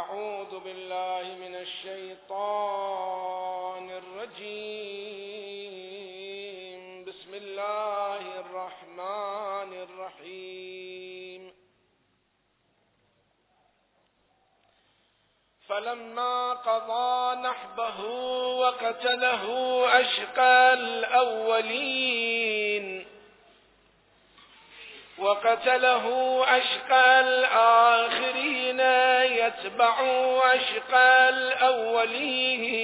[0.00, 2.30] أعوذ بالله من الشيطان
[3.90, 4.24] الرجيم.
[7.04, 11.52] بسم الله الرحمن الرحيم.
[15.68, 18.04] فلما قضى نحبه
[18.58, 19.44] وقتله
[20.00, 22.39] أشقى الأولين.
[25.20, 28.80] وقتله أشقى الآخرين
[29.38, 30.00] يتبع
[30.44, 32.80] أشقى الأولين.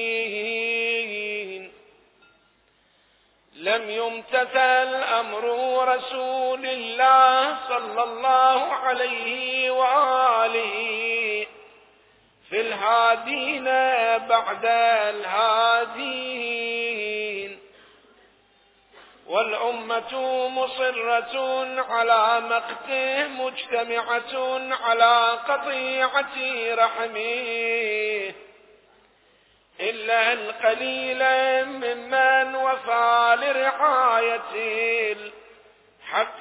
[3.56, 5.44] لم يمتثل أمر
[5.88, 11.46] رسول الله صلى الله عليه وآله.
[12.50, 13.64] في الهادين
[14.28, 14.64] بعد
[15.14, 16.65] الهادين
[19.28, 26.36] والأمة مصرة على مقته مجتمعة على قطيعة
[26.74, 28.34] رحمه.
[29.80, 31.24] إلا القليل
[31.64, 36.40] ممن وفى لرعاية الحق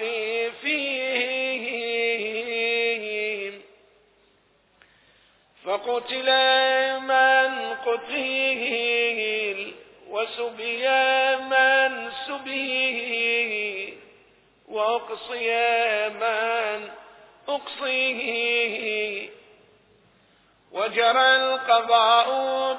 [0.61, 1.85] فيه
[5.65, 6.29] فقتل
[6.99, 8.25] من قتل
[10.15, 10.87] وسبي
[11.35, 13.93] من سبيه
[14.67, 16.89] وأقصي من
[17.49, 19.29] أقصيه
[20.71, 22.27] وجرى القضاء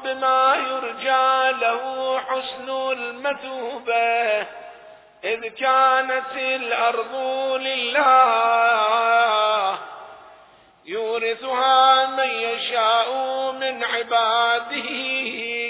[0.05, 4.47] بما يرجى له حسن المثوبة
[5.25, 7.15] إذ كانت الأرض
[7.61, 8.57] لله.
[10.85, 13.13] يورثها من يشاء
[13.53, 15.66] من عباده.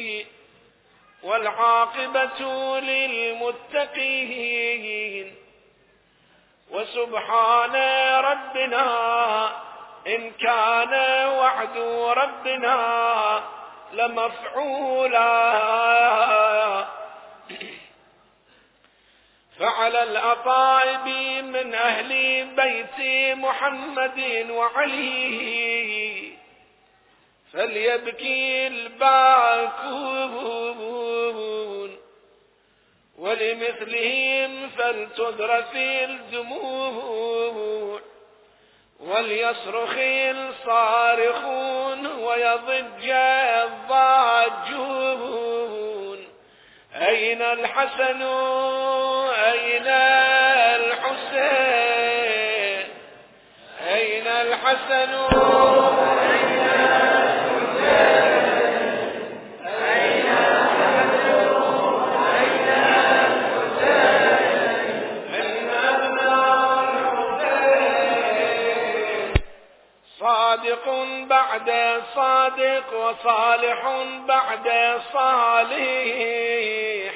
[1.27, 2.41] والعاقبة
[2.81, 4.27] للمتقين.
[6.71, 7.75] وسبحان
[8.25, 8.87] ربنا
[10.07, 10.95] إن كان
[11.29, 11.79] وعد
[12.19, 13.43] ربنا
[13.93, 15.27] لمفعولا.
[19.59, 21.06] فعلى الأطائب
[21.45, 22.99] من أهل بيت
[23.39, 26.37] محمد وعليه
[27.53, 30.33] فليبكي الباكون
[33.26, 35.76] ولمثلهم فلتذرف
[36.09, 37.06] الدموع
[39.00, 39.94] وليصرخ
[40.31, 43.10] الصارخون ويضج
[44.70, 45.16] الضاجون.
[46.94, 48.22] أين الحسن؟
[49.53, 49.87] أين
[50.81, 51.76] الحسين؟
[53.88, 55.14] أين الحسن؟
[56.31, 56.66] أين
[70.56, 70.89] صادق
[71.28, 77.12] بعد صادق وصالح بعد صالح.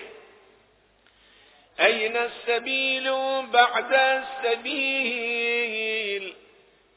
[1.81, 3.13] أين السبيل
[3.53, 6.35] بعد السبيل؟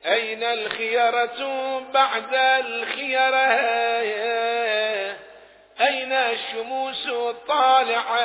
[0.06, 3.48] أين الخيرة بعد الخيرة؟
[5.82, 8.20] أين الشموس الطالعة؟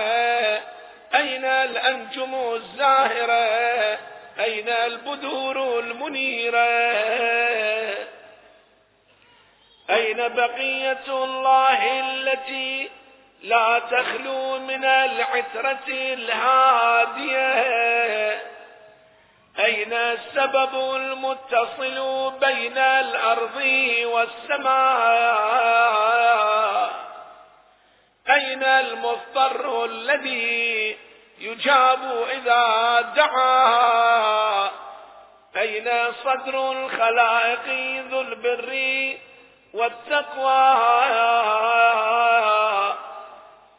[1.15, 3.99] أين الأنجم الزاهرة؟
[4.41, 6.69] أين البدور المنيرة؟
[9.91, 12.91] أين بقية الله التي
[13.43, 17.59] لا تخلو من العترة الهادية؟
[19.59, 23.57] أين السبب المتصل بين الأرض
[24.05, 24.79] والسماء؟
[28.31, 30.97] أين المضطر الذي
[31.39, 34.71] يجاب إذا دعا؟
[35.57, 37.69] أين صدر الخلائق
[38.11, 38.73] ذو البر
[39.75, 40.79] والتقوى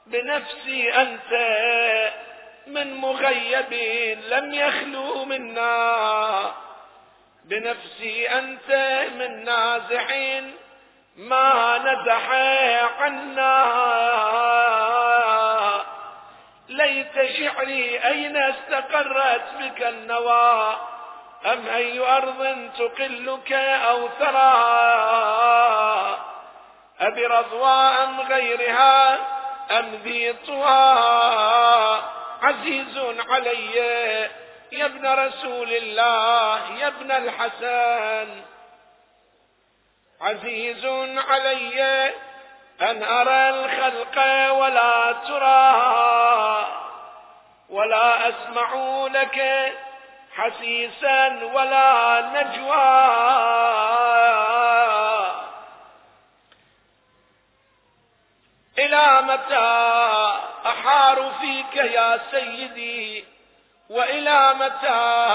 [0.08, 1.32] بنفسي أنت
[2.68, 3.74] من مغيب
[4.30, 6.52] لم يخلو منا
[7.46, 8.72] بنفسي أنت
[9.16, 10.08] من نازح
[11.18, 12.30] ما نزح
[13.00, 13.60] عنا
[16.70, 20.76] ليت شعري أين استقرت بك النوى
[21.46, 24.54] أم أي أرض تقلك أو ثرى
[27.00, 27.72] أبي رضوى
[28.04, 29.18] أم غيرها
[29.80, 31.00] أم ذي طوى
[32.42, 32.98] عزيز
[33.30, 33.76] علي
[34.72, 38.42] يا ابن رسول الله يا ابن الحسن.
[40.22, 40.86] عزيز
[41.18, 42.12] علي
[42.82, 44.18] أن أرى الخلق
[44.52, 46.66] ولا ترى
[47.70, 48.74] ولا أسمع
[49.12, 49.38] لك
[50.40, 53.10] حسيسا ولا نجوى.
[58.80, 60.00] إلى متى
[60.66, 63.26] أحار فيك يا سيدي؟
[63.90, 65.30] وإلى متى؟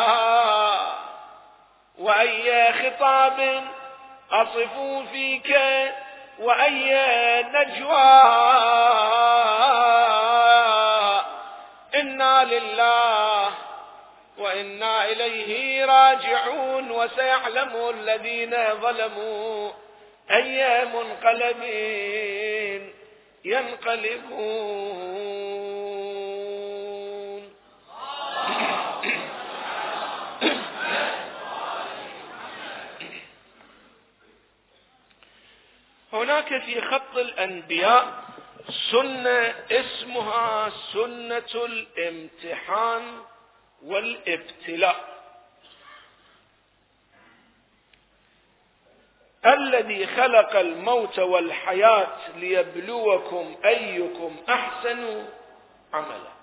[1.98, 3.64] وأي خطاب
[4.32, 4.78] أصف
[5.12, 5.56] فيك؟
[6.38, 8.22] وأي نجوى؟
[11.94, 13.50] إنا لله
[14.38, 19.72] وإنا إليه راجعون وسيعلم الذين ظلموا
[20.30, 21.62] أي منقلب
[23.44, 24.74] ينقلبون.
[36.12, 38.24] هناك في خط الأنبياء
[38.90, 43.02] سنة اسمها سنة الامتحان.
[43.84, 45.14] والابتلاء.
[49.46, 55.26] الذي خلق الموت والحياة ليبلوكم أيكم أحسن
[55.92, 56.34] عملا.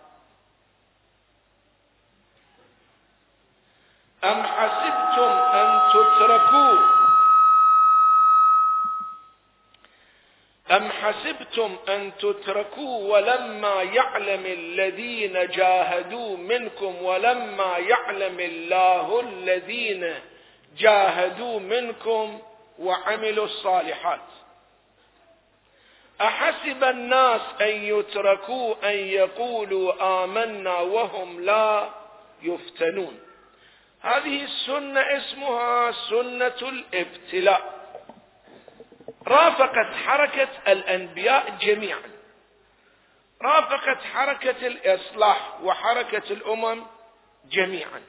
[4.24, 6.91] أم حسبتم أن تتركوا
[10.72, 20.16] أم حسبتم أن تتركوا ولما يعلم الذين جاهدوا منكم ولما يعلم الله الذين
[20.78, 22.40] جاهدوا منكم
[22.80, 24.20] وعملوا الصالحات؟
[26.22, 31.90] أحسب الناس أن يتركوا أن يقولوا آمنا وهم لا
[32.42, 33.20] يفتنون.
[34.02, 37.81] هذه السنة اسمها سنة الابتلاء.
[39.28, 42.12] رافقت حركة الأنبياء جميعا.
[43.42, 46.84] رافقت حركة الإصلاح وحركة الأمم
[47.52, 48.02] جميعا.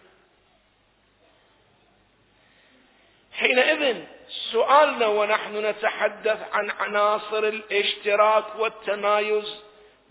[3.32, 4.04] حينئذ
[4.52, 9.54] سؤالنا ونحن نتحدث عن عناصر الاشتراك والتمايز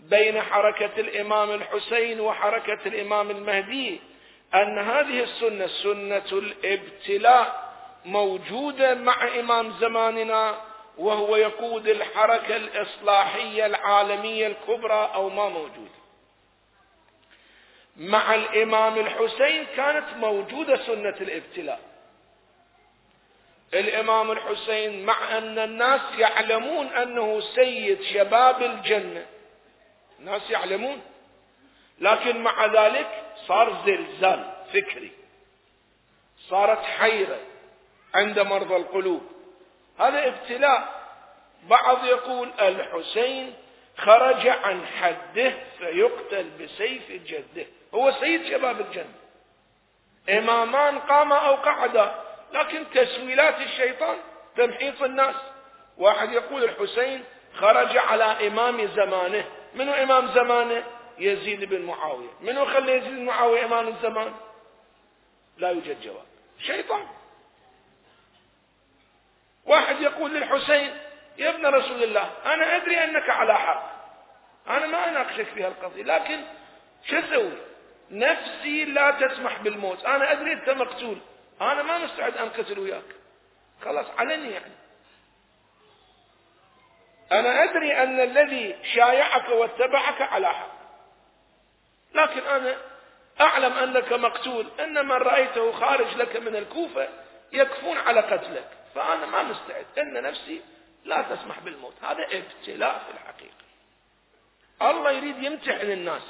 [0.00, 4.00] بين حركة الإمام الحسين وحركة الإمام المهدي
[4.54, 7.72] أن هذه السنة سنة الابتلاء
[8.04, 10.54] موجودة مع إمام زماننا
[10.98, 15.90] وهو يقود الحركة الإصلاحية العالمية الكبرى أو ما موجود.
[17.96, 21.80] مع الإمام الحسين كانت موجودة سنة الابتلاء.
[23.74, 29.26] الإمام الحسين مع أن الناس يعلمون أنه سيد شباب الجنة.
[30.18, 31.00] الناس يعلمون.
[31.98, 35.12] لكن مع ذلك صار زلزال فكري.
[36.48, 37.40] صارت حيرة
[38.14, 39.31] عند مرضى القلوب.
[39.98, 41.02] هذا ابتلاء.
[41.62, 43.54] بعض يقول الحسين
[43.98, 47.66] خرج عن حده فيقتل بسيف جده.
[47.94, 49.14] هو سيد شباب الجنة.
[50.28, 52.14] إمامان قاما أو قعدا
[52.52, 54.16] لكن تسويلات الشيطان
[54.56, 55.34] تمحيص الناس.
[55.98, 57.24] واحد يقول الحسين
[57.54, 59.44] خرج على إمام زمانه.
[59.74, 60.84] منو إمام زمانه؟
[61.18, 62.30] يزيد بن معاوية.
[62.40, 64.34] منو خلى يزيد بن معاوية إمام الزمان؟
[65.58, 66.26] لا يوجد جواب.
[66.58, 67.06] شيطان.
[69.66, 70.96] واحد يقول للحسين
[71.38, 73.92] يا ابن رسول الله أنا أدري أنك على حق.
[74.68, 76.40] أنا ما أناقشك في هالقضية لكن
[77.04, 77.52] شو أسوي؟
[78.10, 80.04] نفسي لا تسمح بالموت.
[80.04, 81.18] أنا أدري أنت مقتول.
[81.60, 83.02] أنا ما مستعد أنقتل وياك.
[83.84, 84.72] خلاص علني يعني.
[87.32, 90.72] أنا أدري أن الذي شايعك واتبعك على حق.
[92.14, 92.76] لكن أنا
[93.40, 94.66] أعلم أنك مقتول.
[94.80, 97.08] أن من رأيته خارج لك من الكوفة
[97.52, 98.68] يكفون على قتلك.
[98.94, 100.60] فأنا ما مستعد أن نفسي
[101.04, 101.94] لا تسمح بالموت.
[102.02, 103.62] هذا ابتلاء في الحقيقة.
[104.82, 106.22] الله يريد يمتحن الناس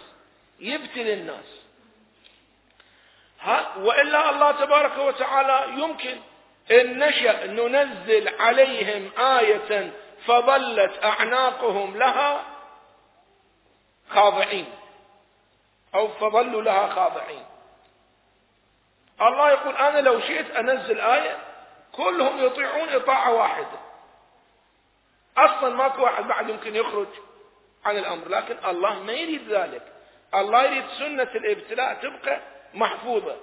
[0.61, 1.63] يبتلي الناس.
[3.77, 6.21] وإلا الله تبارك وتعالى يمكن
[6.71, 9.93] إن نشأ ننزل عليهم آية
[10.27, 12.45] فظلت أعناقهم لها
[14.11, 14.67] خاضعين
[15.95, 17.45] أو فظلوا لها خاضعين.
[19.21, 21.39] الله يقول أنا لو شئت أنزل آية
[21.93, 23.79] كلهم يطيعون إطاعة واحدة.
[25.37, 27.09] أصلا ماكو واحد بعد يمكن يخرج
[27.85, 29.93] عن الأمر لكن الله ما يريد ذلك.
[30.35, 32.41] الله يريد سنة الإبتلاء تبقى
[32.75, 33.37] محفوظة.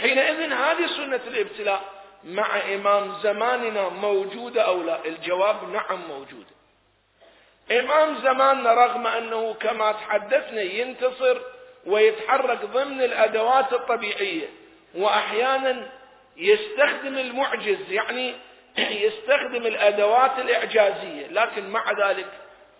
[0.00, 1.82] حينئذ هذه سنة الإبتلاء
[2.24, 6.50] مع إمام زماننا موجودة أو لا؟ الجواب نعم موجودة
[7.70, 11.40] إمام زماننا رغم أنه كما تحدثنا ينتصر
[11.86, 14.48] ويتحرك ضمن الأدوات الطبيعية
[14.94, 15.90] وأحيانا
[16.36, 18.34] يستخدم المعجز يعني
[19.06, 22.26] يستخدم الأدوات الإعجازية لكن مع ذلك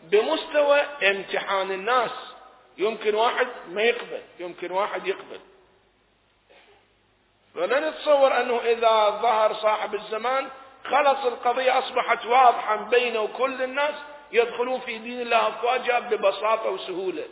[0.02, 2.10] بمستوى امتحان الناس.
[2.78, 5.40] يمكن واحد ما يقبل يمكن واحد يقبل.
[7.54, 10.48] فلا نتصور أنه إذا ظهر صاحب الزمان
[10.84, 13.94] خلص القضية أصبحت واضحة بينه وكل الناس
[14.32, 17.24] يدخلون في دين الله أفواجا ببساطة وسهولة.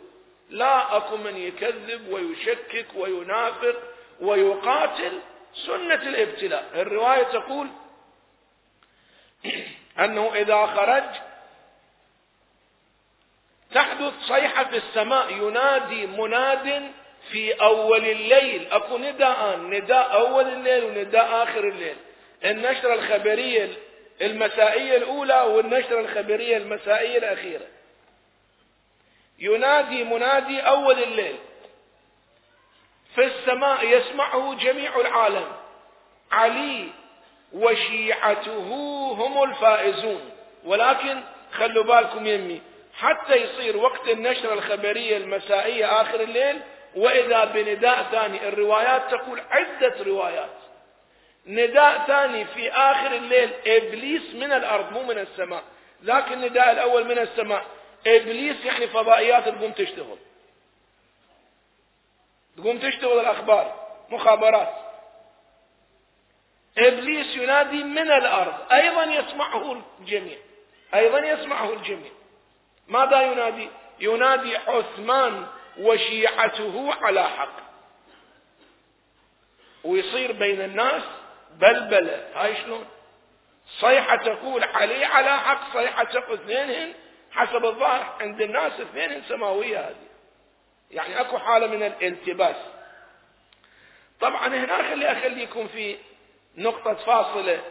[0.49, 3.75] لا أكو من يكذب ويشكك وينافق
[4.21, 5.19] ويقاتل
[5.53, 6.65] سنة الابتلاء.
[6.75, 7.67] الرواية تقول
[9.99, 11.03] أنه إذا خرج
[13.73, 16.91] تحدث صيحة في السماء ينادي مناد
[17.31, 18.67] في أول الليل.
[18.71, 21.95] أكو نداء نداء أول الليل ونداء آخر الليل.
[22.45, 23.69] النشرة الخبرية
[24.21, 27.65] المسائية الأولى والنشرة الخبرية المسائية الأخيرة.
[29.39, 31.35] ينادي منادي أول الليل.
[33.19, 35.47] في السماء يسمعه جميع العالم.
[36.31, 36.87] علي
[37.53, 38.67] وشيعته
[39.19, 40.31] هم الفائزون.
[40.65, 41.21] ولكن
[41.51, 42.61] خلوا بالكم يمي
[42.97, 46.59] حتى يصير وقت النشرة الخبرية المسائية آخر الليل
[46.95, 50.49] وإذا بنداء ثاني الروايات تقول عدة روايات.
[51.47, 55.63] نداء ثاني في آخر الليل إبليس من الأرض مو من السماء.
[56.03, 57.65] ذاك النداء الأول من السماء.
[58.07, 60.17] إبليس يعني فضائيات تقوم تشتغل
[62.59, 64.73] تقوم تشتغل الأخبار مخابرات
[66.77, 70.37] إبليس ينادي من الأرض أيضا يسمعه الجميع
[70.93, 72.11] أيضا يسمعه الجميع
[72.87, 75.47] ماذا ينادي ينادي عثمان
[75.79, 77.59] وشيعته على حق
[79.83, 81.03] ويصير بين الناس
[81.55, 82.85] بلبلة هاي شلون
[83.79, 86.93] صيحة تقول علي على حق صيحة تقول اثنينهن
[87.31, 90.08] حسب الظاهر عند الناس اثنينهن سماوية هذه
[90.91, 92.55] يعني أكو حالة من الالتباس.
[94.21, 95.97] طبعا هنا خلي أخليكم في
[96.57, 97.61] نقطة فاصلة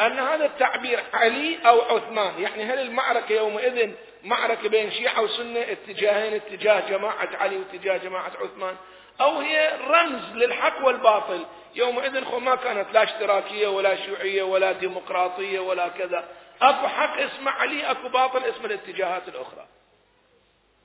[0.00, 2.42] أن هذا التعبير علي أو عثمان.
[2.42, 3.90] يعني هل المعركة يومئذ
[4.24, 8.76] معركة بين شيعة وسنة اتجاهين اتجاه جماعة علي واتجاه جماعة عثمان؟
[9.20, 15.88] أو هي رمز للحق والباطل؟ يومئذ ما كانت لا اشتراكية ولا شيوعية ولا ديمقراطية ولا
[15.88, 16.28] كذا.
[16.62, 19.66] أكو حق اسمه علي أكو باطل اسم الاتجاهات الأخرى.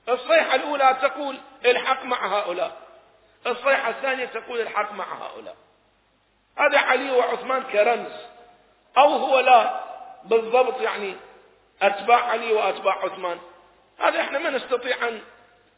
[0.08, 2.76] الصيحة الأولى تقول الحق مع هؤلاء.
[3.46, 5.56] الصيحة الثانية تقول الحق مع هؤلاء.
[6.58, 8.12] هذا علي وعثمان كرمز.
[8.98, 9.84] أو هو لا
[10.24, 11.16] بالضبط يعني
[11.82, 13.40] أتباع علي وأتباع عثمان.
[13.98, 15.22] هذا إحنا ما نستطيع أن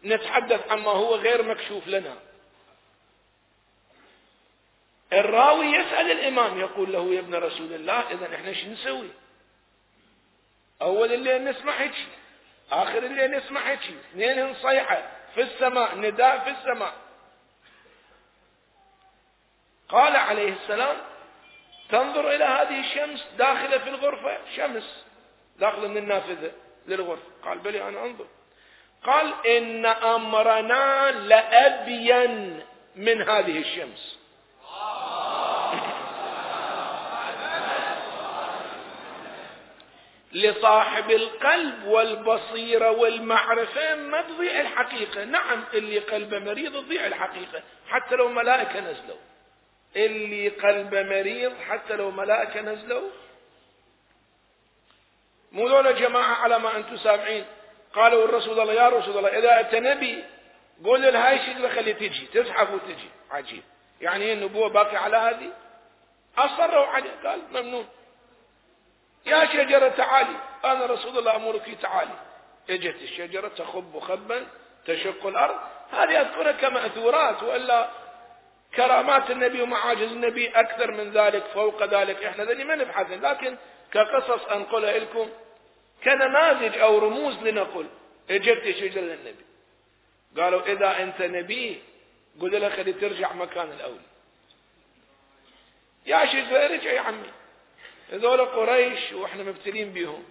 [0.05, 2.17] نتحدث عما هو غير مكشوف لنا.
[5.13, 9.11] الراوي يسأل الإمام يقول له يا ابن رسول الله إذا إحنا شو نسوي؟
[10.83, 11.95] أول الليل نسمع هيك
[12.73, 15.03] آخر الليل نسمع هيك اثنين صيحة
[15.35, 16.93] في السماء نداء في السماء.
[19.89, 20.97] قال عليه السلام
[21.89, 25.05] تنظر إلى هذه الشمس داخلة في الغرفة شمس
[25.59, 26.53] داخلة من النافذة
[26.87, 27.23] للغرفة.
[27.45, 28.27] قال بلي أنا أنظر.
[29.05, 32.65] قال إن أمرنا لأبين
[32.97, 34.19] من هذه الشمس.
[40.37, 43.95] لصاحب القلب والبصيرة والمعرفة.
[43.95, 45.25] ما تضيع الحقيقة.
[45.25, 49.19] نعم اللي قلبه مريض تضيع الحقيقة حتى لو ملائكة نزلوا.
[49.97, 53.11] اللي قلبه مريض حتى لو ملائكة نزلوا.
[55.53, 57.45] مو ذولا جماعة على ما أنتم سامعين.
[57.95, 60.25] قالوا الرسول الله يا رسول الله إذا أنت نبي
[60.85, 62.27] قول لهاي الشجرة خلي تجي.
[62.27, 63.11] تزحف وتجي.
[63.31, 63.63] عجيب.
[64.01, 65.53] يعني النبوة باقي على هذه؟
[66.39, 67.11] أصروا عليه.
[67.25, 67.89] قال ممنون.
[69.27, 70.37] يا شجرة تعالي.
[70.65, 72.19] أنا رسول الله أمرك تعالي.
[72.71, 74.47] اجت الشجرة تخب خبا
[74.87, 75.57] تشق الأرض.
[75.93, 77.91] هذه أذكرها كمأثورات وإلا
[78.77, 82.25] كرامات النبي ومعاجز النبي أكثر من ذلك فوق ذلك.
[82.25, 83.11] إحنا ذني ما نبحث.
[83.11, 83.57] لكن
[83.93, 85.29] كقصص أنقلها لكم
[86.05, 87.87] كنماذج أو رموز لنقل.
[88.31, 89.45] اجت شجرة للنبي
[90.37, 91.83] قالوا إذا أنت نبي
[92.41, 94.01] قل له خلي ترجع مكان الأول.
[96.07, 97.31] يا شجرة ارجع يا عمي.
[98.13, 100.25] هذول قريش وإحنا مبتلين بهم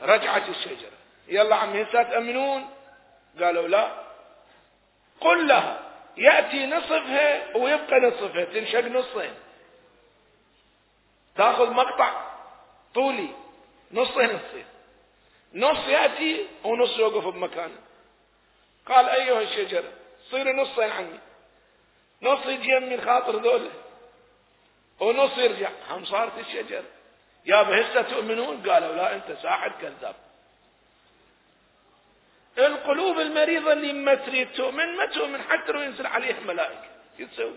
[0.00, 0.98] رجعت الشجرة.
[1.28, 2.70] يلا عمي هسه تأمنون
[3.40, 4.04] قالوا لا.
[5.20, 9.34] قل لها يأتي نصفها ويبقى نصفها تنشق نصين.
[11.36, 12.32] تأخذ مقطع
[12.94, 13.28] طولي
[13.92, 14.64] نصين نصين.
[15.54, 17.78] نص يأتي ونص يوقف بمكانه.
[18.86, 19.92] قال أيها الشجرة
[20.30, 21.18] صير نصين عني.
[22.22, 23.70] نص يجي من خاطر ذوله.
[25.00, 26.84] ونص يرجع هم صارت الشجرة
[27.46, 30.14] يا هسه تؤمنون؟ قالوا لا أنت ساحر كذاب.
[32.58, 36.88] القلوب المريضة اللي ما تريد تؤمن ما تؤمن حتى لو ينزل عليها ملائكة.
[37.18, 37.54] شو تسوي؟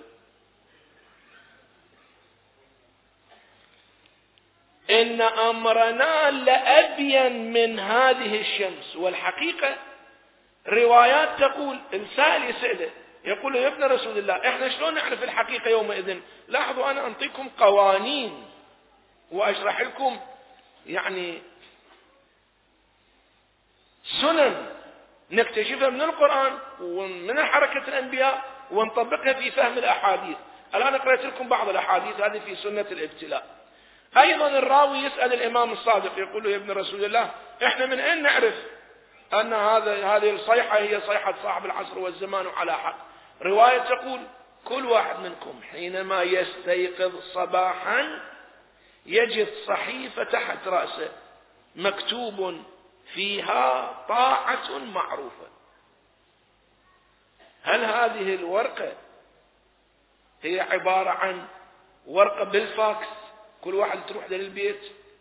[4.89, 8.95] إن أمرنا لأبين من هذه الشمس.
[8.95, 9.75] والحقيقة
[10.67, 12.91] روايات تقول السائل يسأله
[13.23, 18.45] يقول يا ابن رسول الله إحنا شلون نعرف الحقيقة يومئذ؟ لاحظوا أنا أنطيكم قوانين
[19.31, 20.19] وأشرح لكم
[20.85, 21.41] يعني
[24.21, 24.65] سنن
[25.31, 30.37] نكتشفها من القرآن ومن حركة الأنبياء ونطبقها في فهم الأحاديث.
[30.75, 33.47] الآن قرأت لكم بعض الأحاديث هذه في سنة الابتلاء.
[34.17, 37.31] أيضا الراوي يسأل الإمام الصادق يقول له يا ابن رسول الله
[37.65, 38.53] إحنا من أين نعرف
[39.33, 43.10] أن هذا هذه الصيحة هي صيحة صاحب العصر والزمان على حق؟
[43.41, 44.19] رواية تقول
[44.65, 48.19] كل واحد منكم حينما يستيقظ صباحا
[49.05, 51.11] يجد صحيفة تحت رأسه
[51.75, 52.61] مكتوب
[53.13, 55.47] فيها طاعة معروفة.
[57.63, 58.93] هل هذه الورقة
[60.43, 61.45] هي عبارة عن
[62.07, 63.07] ورقة بالفاكس؟
[63.61, 64.79] كل واحد تروح للبيت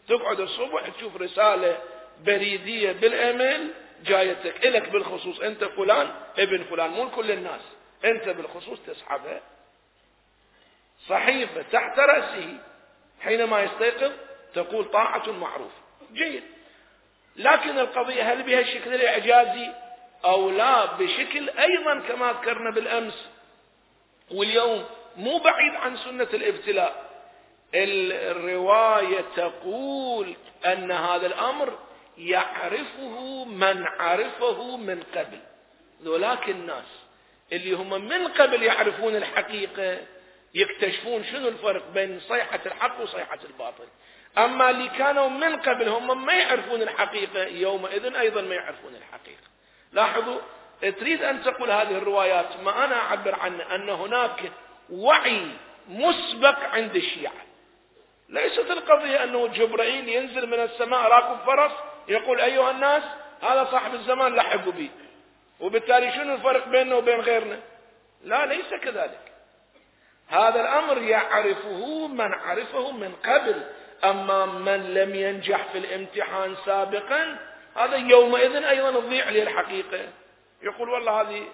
[0.09, 1.79] تقعد الصبح تشوف رسالة
[2.25, 3.75] بريدية بالإيميل
[4.05, 7.61] جايتك إلك بالخصوص أنت فلان ابن فلان مو كل الناس.
[8.04, 9.40] أنت بالخصوص تسحبها.
[11.09, 12.59] صحيفة تحت رأسه
[13.21, 14.12] حينما يستيقظ
[14.54, 15.80] تقول طاعة معروفة.
[16.12, 16.42] جيد.
[17.37, 19.73] لكن القضية هل بها الشكل الإعجازي
[20.25, 23.28] أو لا؟ بشكل أيضا كما ذكرنا بالأمس.
[24.30, 24.85] واليوم
[25.16, 27.11] مو بعيد عن سنة الابتلاء.
[27.75, 31.78] الرواية تقول أن هذا الأمر
[32.19, 35.40] يعرفه من عرفه من قبل.
[36.02, 37.10] ذولاك الناس.
[37.52, 39.99] اللي هم من قبل يعرفون الحقيقة
[40.54, 43.85] يكتشفون شنو الفرق بين صيحة الحق وصيحة الباطل.
[44.38, 49.42] أما اللي كانوا من قبل هم ما يعرفون الحقيقة يومئذ أيضا ما يعرفون الحقيقة.
[49.92, 50.40] لاحظوا
[50.80, 54.52] تريد أن تقول هذه الروايات ما أنا أعبر عنه أن هناك
[54.90, 55.47] وعي
[55.88, 57.50] مسبق عند الشيعة.
[58.28, 61.73] ليست القضية أنه جبرائيل ينزل من السماء راكب فرس
[62.09, 63.02] يقول أيها الناس
[63.42, 64.90] هذا صاحب الزمان لحقوا بي
[65.61, 67.61] وبالتالي شنو الفرق بيننا وبين غيرنا؟
[68.23, 69.33] لا ليس كذلك.
[70.29, 73.62] هذا الأمر يعرفه من عرفه من قبل.
[74.05, 77.38] أما من لم ينجح في الامتحان سابقا
[77.77, 80.09] هذا يومئذ أيضا تضيع له الحقيقة
[80.62, 81.46] يقول والله هذه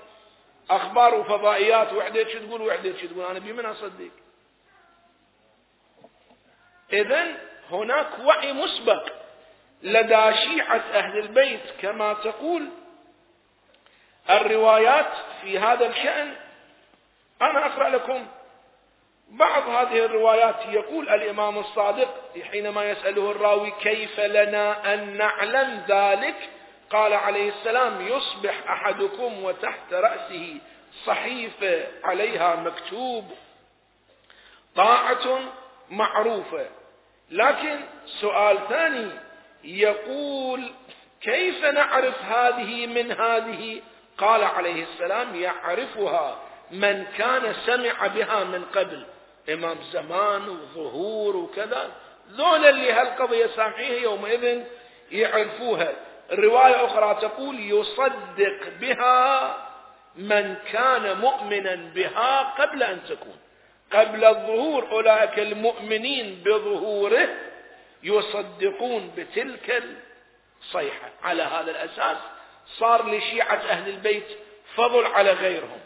[0.70, 4.10] أخبار وفضائيات وحدة تقول وحدة تقول؟ أنا بمن أصدق.
[6.92, 7.26] إذا
[7.70, 9.08] هناك وعي مسبق
[9.82, 12.68] لدى شيعة أهل البيت كما تقول
[14.30, 15.12] الروايات
[15.42, 16.34] في هذا الشأن.
[17.42, 18.26] أنا أقرأ لكم
[19.28, 20.56] بعض هذه الروايات.
[20.68, 22.14] يقول الإمام الصادق
[22.50, 26.36] حينما يسأله الراوي كيف لنا أن نعلم ذلك؟
[26.90, 30.54] قال عليه السلام يصبح أحدكم وتحت رأسه
[31.04, 33.30] صحيفة عليها مكتوب
[34.76, 35.40] طاعة
[35.90, 36.66] معروفة.
[37.30, 39.10] لكن سؤال ثاني
[39.64, 40.72] يقول
[41.20, 43.82] كيف نعرف هذه من هذه
[44.18, 46.38] قال عليه السلام يعرفها
[46.70, 49.06] من كان سمع بها من قبل.
[49.52, 51.90] إمام زمان وظهور وكذا.
[52.30, 54.62] ذولا اللي هالقضية سامعيها يومئذ
[55.12, 55.92] يعرفوها.
[56.32, 59.56] الرواية أخرى تقول يصدق بها
[60.16, 63.36] من كان مؤمنا بها قبل أن تكون.
[63.92, 67.28] قبل الظهور أولئك المؤمنين بظهوره
[68.02, 69.82] يصدقون بتلك
[70.62, 71.10] الصيحة.
[71.24, 72.16] على هذا الأساس
[72.68, 74.26] صار لشيعة أهل البيت
[74.74, 75.80] فضل على غيرهم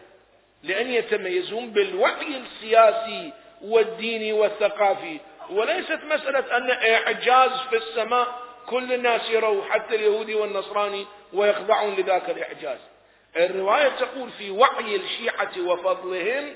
[0.63, 5.19] لأن يتميزون بالوعي السياسي والديني والثقافي.
[5.51, 8.27] وليست مسألة أن إعجاز في السماء
[8.67, 12.79] كل الناس يروا حتى اليهودي والنصراني ويخضعون لذاك الإعجاز.
[13.37, 16.55] الرواية تقول في وعي الشيعة وفضلهم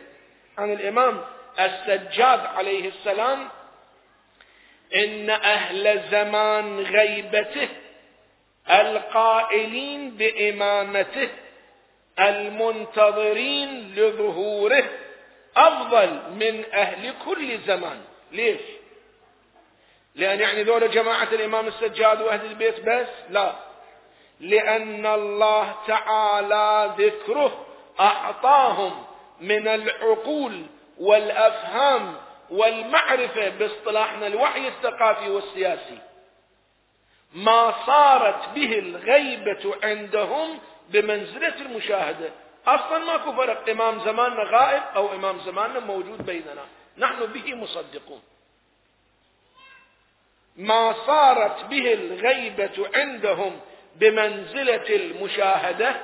[0.58, 1.24] عن الإمام
[1.60, 3.48] السجاد عليه السلام
[4.94, 7.68] إن أهل زمان غيبته
[8.70, 11.28] القائلين بإمامته
[12.18, 14.84] المنتظرين لظهوره
[15.56, 18.00] أفضل من أهل كل زمان.
[18.32, 18.60] ليش؟
[20.14, 23.52] لأن يعني ذول جماعة الإمام السجاد وأهل البيت بس؟ لا.
[24.40, 27.66] لأن الله تعالى ذكره
[28.00, 29.04] أعطاهم
[29.40, 30.66] من العقول
[30.98, 32.16] والأفهام
[32.50, 35.98] والمعرفة باصطلاحنا الوعي الثقافي والسياسي.
[37.34, 40.58] ما صارت به الغيبة عندهم
[40.90, 42.30] بمنزلة المشاهدة.
[42.66, 46.64] أصلا ماكو فرق إمام زماننا غائب أو إمام زماننا موجود بيننا.
[46.98, 48.22] نحن به مصدقون.
[50.56, 53.60] ما صارت به الغيبة عندهم
[53.96, 55.96] بمنزلة المشاهدة.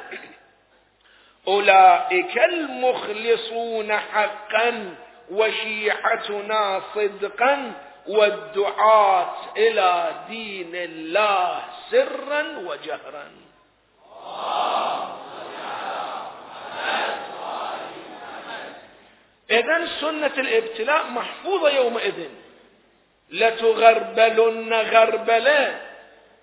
[1.49, 4.95] أولئك المخلصون حقا
[5.31, 7.73] وشيعتنا صدقا
[8.11, 13.31] والدعاة إلى دين الله سرا وجهرا.
[19.51, 22.29] إذا سنة الابتلاء محفوظة يومئذ.
[23.31, 25.81] لتغربلن غربلة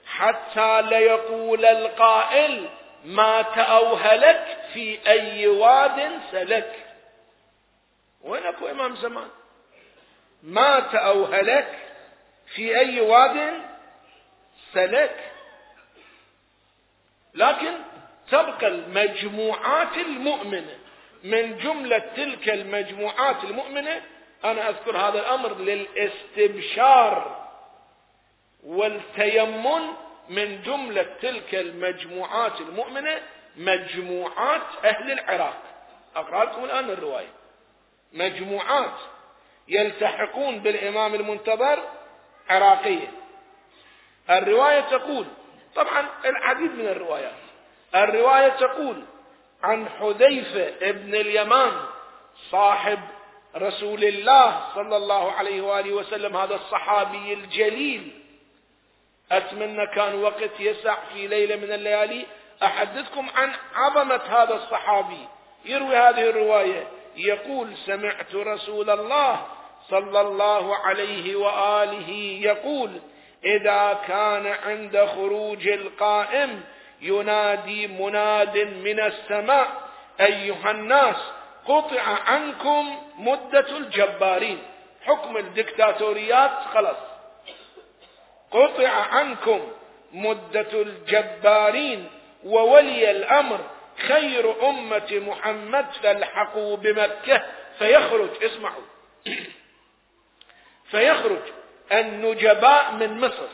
[0.08, 2.70] حتى ليقول القائل
[3.06, 6.74] ما تأوهلك في أي واد سلك.
[8.22, 9.28] وين أكو إمام زمان؟
[10.44, 11.80] ما تأوهلك
[12.56, 13.62] في أي واد
[14.74, 15.32] سلك.
[17.34, 17.74] لكن
[18.32, 20.78] تبقى المجموعات المؤمنة
[21.24, 24.02] من جملة تلك المجموعات المؤمنة
[24.44, 27.48] أنا أذكر هذا الأمر للاستبشار
[28.64, 29.82] والتيمن
[30.30, 33.22] من جملة تلك المجموعات المؤمنة
[33.56, 35.64] مجموعات أهل العراق.
[36.16, 37.32] أقرأ لكم الآن الرواية.
[38.14, 39.00] مجموعات.
[39.68, 41.80] يلتحقون بالإمام المنتظر
[42.50, 43.12] عراقية
[44.30, 45.26] الرواية تقول
[45.76, 47.34] طبعا العديد من الروايات
[47.96, 49.04] الرواية تقول
[49.64, 51.72] عن حذيفة ابن اليمان
[52.52, 53.00] صاحب
[53.56, 58.22] رسول الله صلى الله عليه وآله وسلم هذا الصحابي الجليل.
[59.32, 62.26] أتمنى كان وقت يسع في ليلة من الليالي.
[62.64, 65.28] أحدثكم عن عظمة هذا الصحابي.
[65.66, 69.46] يروي هذه الرواية يقول سمعت رسول الله
[69.90, 72.10] صلى الله عليه وآله
[72.42, 72.92] يقول
[73.46, 76.64] إذا كان عند خروج القائم
[77.02, 79.68] ينادي مناد من السماء
[80.22, 81.16] أيها الناس
[81.66, 84.60] قطع عنكم مدة الجبارين.
[85.06, 86.98] حكم الدكتاتوريات خلص
[88.52, 89.68] قطع عنكم
[90.14, 92.10] مدة الجبارين
[92.46, 93.60] وولي الأمر
[94.08, 97.44] خير أمة محمد فالحقوا بمكة
[97.80, 98.30] فيخرج.
[98.44, 98.84] اسمعوا.
[100.92, 101.42] فيخرج
[101.92, 103.48] النجباء من مصر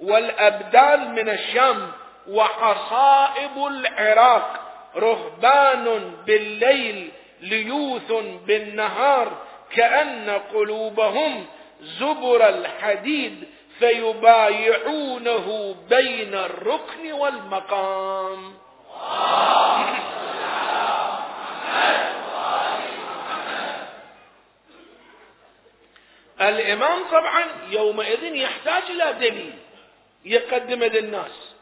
[0.00, 1.92] والأبدال من الشام
[2.28, 4.60] وحصائب العراق
[4.96, 8.12] رهبان بالليل ليوث
[8.46, 9.32] بالنهار
[9.70, 11.46] كأن قلوبهم
[11.80, 13.48] زبر الحديد
[13.78, 18.54] فيبايعونه بين الركن والمقام.
[26.40, 29.58] الإمام طبعا يومئذ يحتاج إلى دليل
[30.24, 31.54] يقدم للناس.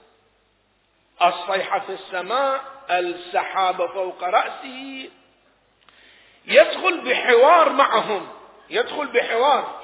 [1.23, 5.09] الصيحة في السماء السحاب فوق رأسه.
[6.47, 8.29] يدخل بحوار معهم.
[8.71, 9.83] يدخل بحوار.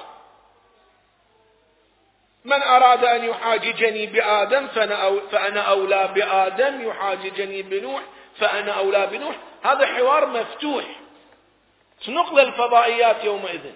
[2.45, 4.67] من أراد أن يحاججني بآدم
[5.31, 6.89] فأنا أولى بآدم.
[6.89, 8.01] يحاججني بنوح
[8.39, 9.35] فأنا أولى بنوح.
[9.63, 10.85] هذا حوار مفتوح.
[12.01, 13.71] سنقل الفضائيات يومئذ.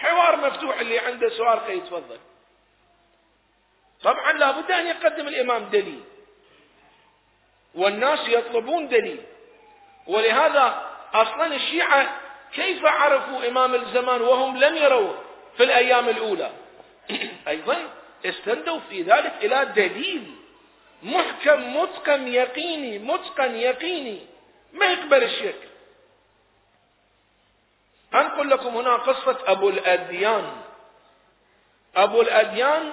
[0.00, 2.18] حوار مفتوح اللي عنده سؤال يتفضل
[4.02, 6.00] طبعا لابد أن يقدم الإمام دليل.
[7.74, 9.22] والناس يطلبون دليل.
[10.06, 12.20] ولهذا أصلا الشيعة
[12.52, 15.12] كيف عرفوا إمام الزمان وهم لم يروا
[15.56, 16.50] في الأيام الأولى؟
[17.48, 17.76] أيضا
[18.24, 20.34] استندوا في ذلك إلى دليل.
[21.02, 24.20] محكم متقن يقيني متقن يقيني.
[24.72, 25.69] ما يقبل الشك
[28.14, 30.62] أنقل لكم هنا قصة أبو الأديان.
[31.96, 32.92] أبو الأديان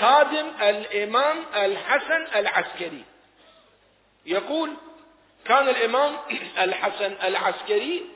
[0.00, 3.04] خادم الإمام الحسن العسكري.
[4.26, 4.74] يقول
[5.44, 6.16] كان الإمام
[6.64, 8.06] الحسن العسكري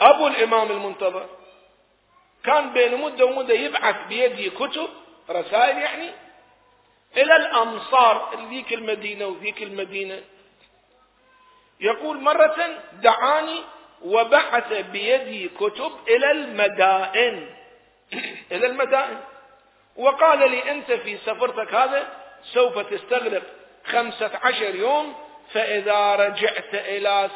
[0.00, 1.28] أبو الإمام المنتظر.
[2.44, 4.88] كان بين مدة ومدة يبعث بيدي كتب
[5.30, 6.10] رسائل يعني
[7.16, 10.22] إلى الأمصار ذيك المدينة وذيك المدينة.
[11.80, 13.62] يقول مرة دعاني
[14.04, 17.54] وبعث بيدي كتب إلى المدائن.
[18.52, 19.20] إلى المدائن.
[19.96, 22.08] وقال لي أنت في سفرتك هذا
[22.42, 23.42] سوف تستغرق
[23.84, 25.14] خمسة عشر يوم
[25.52, 27.30] فإذا رجعت إلى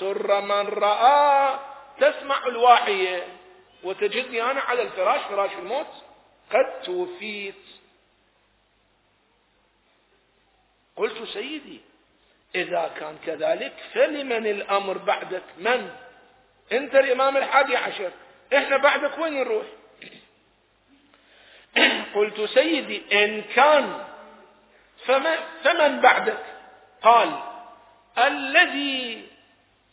[0.00, 1.58] سر من رأى
[2.00, 3.26] تسمع الواحية
[3.84, 5.86] وتجدني أنا على الفراش فراش الموت.
[6.50, 7.54] قد توفيت.
[10.96, 11.80] قلت سيدي
[12.54, 15.42] إذا كان كذلك فلمن الأمر بعدك.
[15.58, 15.90] من؟
[16.72, 18.10] أنت الإمام الحادي عشر.
[18.56, 19.66] إحنا بعدك وين نروح؟
[22.14, 24.04] قلت سيدي إن كان
[25.64, 26.44] فمن بعدك؟
[27.02, 27.38] قال
[28.18, 29.26] الذي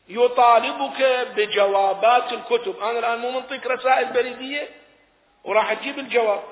[0.09, 2.79] يطالبك بجوابات الكتب.
[2.79, 4.69] أنا الآن مو منطيك رسائل بريدية
[5.43, 6.43] وراح تجيب الجواب.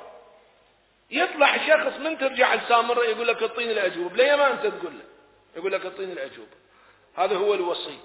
[1.12, 5.09] يطلع شخص من ترجع السامرة يقول لك اعطيني الأجوبة ليه ما أنت تقول له؟
[5.56, 6.60] يقول لك اعطيني الأجوبة
[7.16, 7.98] هذا هو الوصي.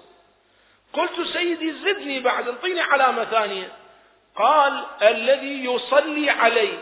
[0.93, 3.75] قلت سيدي زدني بعد انطيني علامة ثانية.
[4.35, 6.79] قال الذي يصلي علي.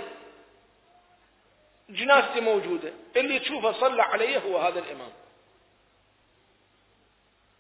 [1.90, 2.94] جنازتي موجودة.
[3.16, 5.12] اللي تشوفه صلى عليه هو هذا الإمام.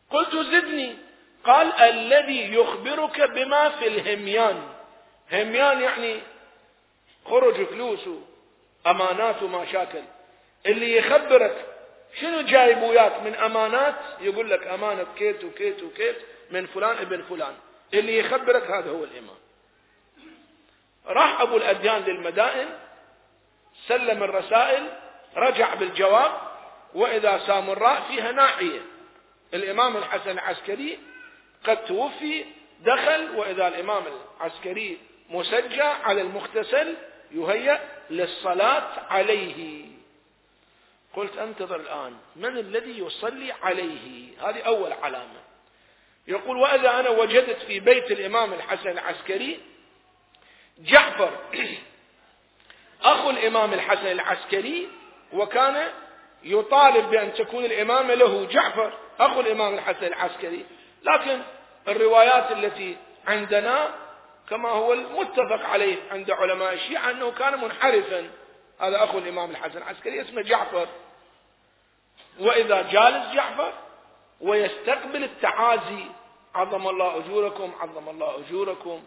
[0.10, 0.98] قلت زدني.
[1.44, 4.74] قال الذي يخبرك بما في الهميان.
[5.32, 6.20] هميان يعني
[7.26, 8.00] خرج فلوس
[8.86, 10.04] وأمانات ومشاكل
[10.66, 11.73] اللي يخبرك
[12.21, 16.15] شنو جايب وياك من أمانات؟ يقول لك أمانة كيت وكيت وكيت
[16.52, 17.54] من فلان ابن فلان.
[17.93, 19.36] اللي يخبرك هذا هو الإمام.
[21.06, 22.69] راح أبو الأديان للمدائن
[23.88, 24.89] سلم الرسائل
[25.36, 26.32] رجع بالجواب
[26.93, 28.80] وإذا سامراء فيها ناحية.
[29.54, 30.99] الإمام الحسن العسكري
[31.65, 32.45] قد توفي
[32.80, 34.04] دخل وإذا الإمام
[34.39, 34.97] العسكري
[35.30, 36.95] مسجى على المغتسل
[37.32, 39.86] يهيأ للصلاة عليه.
[41.15, 45.43] قلت انتظر الآن من الذي يصلي عليه؟ هذه أول علامة.
[46.28, 49.60] يقول وإذا أنا وجدت في بيت الإمام الحسن العسكري
[50.80, 51.32] جعفر
[53.04, 54.89] أخو الإمام الحسن العسكري
[55.34, 55.91] وكان
[56.43, 60.65] يطالب بأن تكون الإمامة له جعفر أخو الإمام الحسن العسكري.
[61.04, 61.41] لكن
[61.88, 62.97] الروايات التي
[63.28, 63.95] عندنا
[64.49, 68.30] كما هو المتفق عليه عند علماء الشيعة أنه كان منحرفا.
[68.80, 70.88] هذا أخو الإمام الحسن العسكري اسمه جعفر.
[72.39, 73.74] وإذا جالس جعفر
[74.41, 76.06] ويستقبل التعازي
[76.56, 79.04] عظم الله أجوركم عظم الله أجوركم.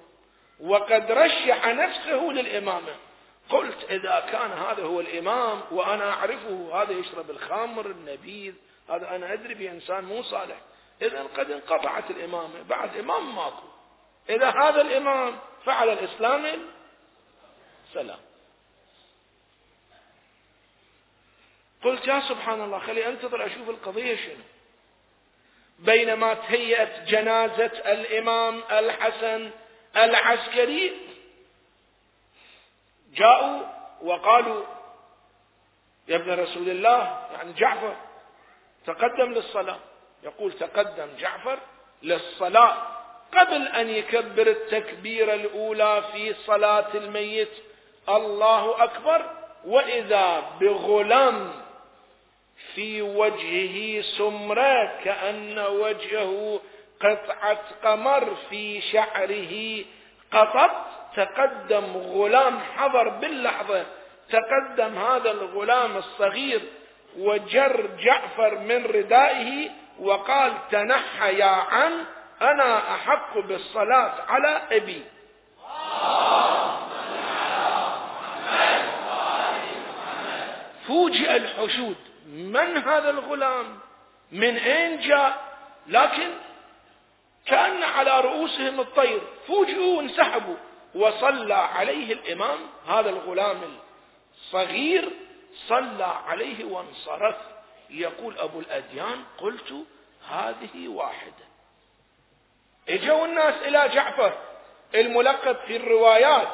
[0.60, 2.94] وقد رشح نفسه للإمامة.
[3.50, 8.54] قلت إذا كان هذا هو الإمام وأنا أعرفه هذا يشرب الخمر النبيذ
[8.90, 10.56] هذا أنا أدري بإنسان مو صالح.
[11.02, 12.62] إذا قد انقطعت الإمامة.
[12.68, 13.66] بعد إمام ماكو.
[14.30, 16.46] إذا هذا الإمام فعل الإسلام
[17.94, 18.18] سلام.
[21.86, 24.44] قلت يا سبحان الله خلي انتظر أشوف القضية شنو.
[25.78, 29.50] بينما تهيأت جنازة الإمام الحسن
[29.96, 30.92] العسكري
[33.14, 33.62] جاءوا
[34.02, 34.64] وقالوا
[36.08, 37.96] يا ابن رسول الله يعني جعفر
[38.86, 39.78] تقدم للصلاة.
[40.22, 41.58] يقول تقدم جعفر
[42.02, 42.76] للصلاة
[43.32, 47.52] قبل أن يكبر التكبيرة الأولى في صلاة الميت.
[48.08, 49.30] الله أكبر
[49.64, 51.65] وإذا بغلام
[52.74, 56.60] في وجهه سمرة كأن وجهه
[57.00, 59.84] قطعة قمر في شعره
[60.32, 60.70] قطط.
[61.16, 63.86] تقدم غلام حضر باللحظة.
[64.30, 66.60] تقدم هذا الغلام الصغير
[67.18, 72.04] وجر جعفر من ردائه وقال تنحى يا عم
[72.42, 75.02] أنا أحق بالصلاة على أبي.
[80.88, 81.96] فوجئ الحشود.
[82.26, 83.78] من هذا الغلام؟
[84.32, 86.30] من أين جاء؟ لكن
[87.46, 89.20] كأن على رؤوسهم الطير.
[89.46, 90.56] فوجئوا وانسحبوا
[90.94, 92.58] وصلى عليه الإمام
[92.88, 93.78] هذا الغلام
[94.34, 95.10] الصغير
[95.68, 97.36] صلى عليه وانصرف.
[97.90, 99.74] يقول أبو الأديان قلت
[100.30, 101.46] هذه واحدة.
[102.88, 104.38] إجوا الناس إلى جعفر
[104.94, 106.48] الملقب في الروايات.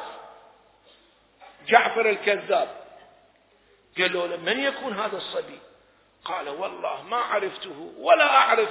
[1.67, 2.82] جعفر الكذاب.
[3.97, 5.59] قالوا له من يكون هذا الصبي؟
[6.25, 8.69] قال والله ما عرفته ولا أعرف.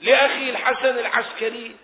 [0.00, 1.76] لأخي الحسن العسكري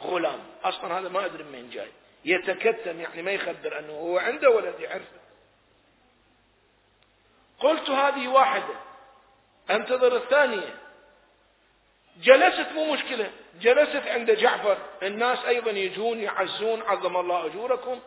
[0.00, 0.40] غلام.
[0.64, 1.90] أصلا هذا ما أدري من جاي.
[2.24, 5.18] يتكتم يعني ما يخبر أنه هو عنده ولد يعرفه.
[7.58, 8.74] قلت هذه واحدة.
[9.70, 10.74] أنتظر الثانية.
[12.22, 13.30] جلست مو مشكلة.
[13.60, 14.78] جلست عند جعفر.
[15.02, 18.00] الناس أيضا يجون يعزون عظم الله أجوركم.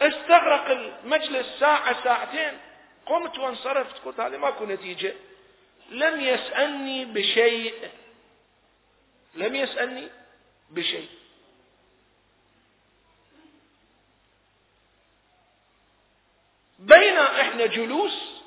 [0.00, 2.58] استغرق المجلس ساعة ساعتين.
[3.06, 4.04] قمت وانصرفت.
[4.04, 5.14] قلت هذه ماكو نتيجة.
[5.90, 7.90] لم يسألني بشيء.
[9.34, 10.08] لم يسألني
[10.70, 11.08] بشيء.
[16.78, 18.42] بين إحنا جلوس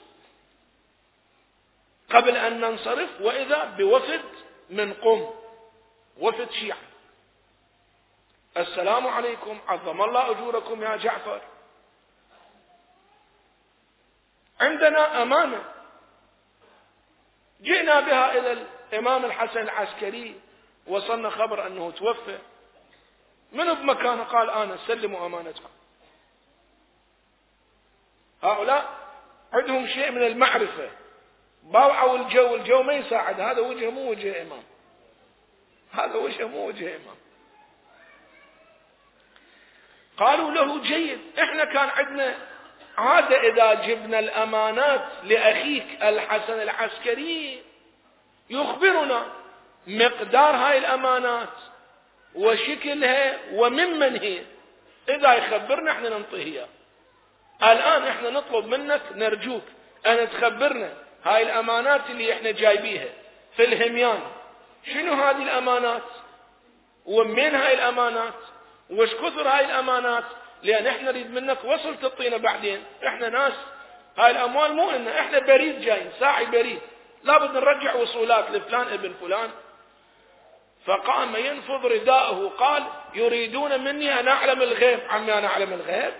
[2.09, 4.21] قبل أن ننصرف وإذا بوفد
[4.69, 5.29] من قم
[6.17, 6.90] وفد شيعة.
[8.57, 11.41] السلام عليكم عظم الله أجوركم يا جعفر.
[14.61, 15.63] عندنا أمانة.
[17.61, 20.39] جئنا بها إلى الإمام الحسن العسكري
[20.87, 22.39] وصلنا خبر أنه توفى.
[23.51, 25.69] من بمكانه قال أنا سلموا أمانتكم.
[28.43, 28.97] هؤلاء
[29.53, 30.91] عندهم شيء من المعرفة.
[31.63, 33.39] باوعوا الجو الجو ما يساعد.
[33.39, 34.63] هذا وجه مو وجه إمام.
[35.91, 37.15] هذا وجه مو وجه إمام.
[40.21, 42.35] قالوا له جيد إحنا كان عندنا
[42.97, 47.61] عادة إذا جبنا الأمانات لأخيك الحسن العسكري
[48.49, 49.25] يخبرنا
[49.87, 51.49] مقدار هاي الأمانات
[52.35, 54.41] وشكلها وممن هي.
[55.09, 56.67] إذا يخبرنا إحنا ننطيها
[57.63, 59.63] الآن إحنا نطلب منك نرجوك
[60.07, 60.93] أن تخبرنا
[61.25, 63.09] هاي الأمانات اللي إحنا جايبيها
[63.57, 64.19] في الهميان
[64.93, 66.03] شنو هذه الأمانات؟
[67.05, 68.33] ومن هاي الأمانات؟
[68.91, 70.23] وش كثر هاي الأمانات؟
[70.63, 72.83] لأن إحنا نريد منك وصل تعطينا بعدين.
[73.07, 73.53] إحنا ناس.
[74.17, 76.79] هاي الأموال مو لنا إحنا بريد جايين ساعي بريد.
[77.23, 79.49] لابد نرجع وصولات لفلان ابن فلان.
[80.85, 84.99] فقام ينفض رداءه قال يريدون مني أن أعلم الغيب.
[85.09, 86.13] عمي أنا أعلم الغيب.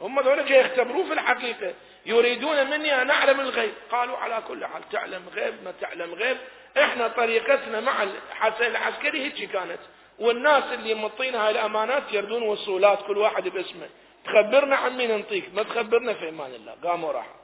[0.00, 1.74] هم ذولا جاي يختبروه في الحقيقة.
[2.06, 3.74] يريدون مني أن أعلم الغيب.
[3.90, 6.36] قالوا على كل حال تعلم غيب ما تعلم غيب.
[6.78, 9.80] إحنا طريقتنا مع الحسن العسكري هيك كانت.
[10.18, 13.88] والناس اللي مطينا هاي الأمانات يردون وصولات كل واحد باسمه.
[14.24, 16.76] تخبرنا عن مين نعطيك ما تخبرنا في أمان الله.
[16.84, 17.36] قاموا راحوا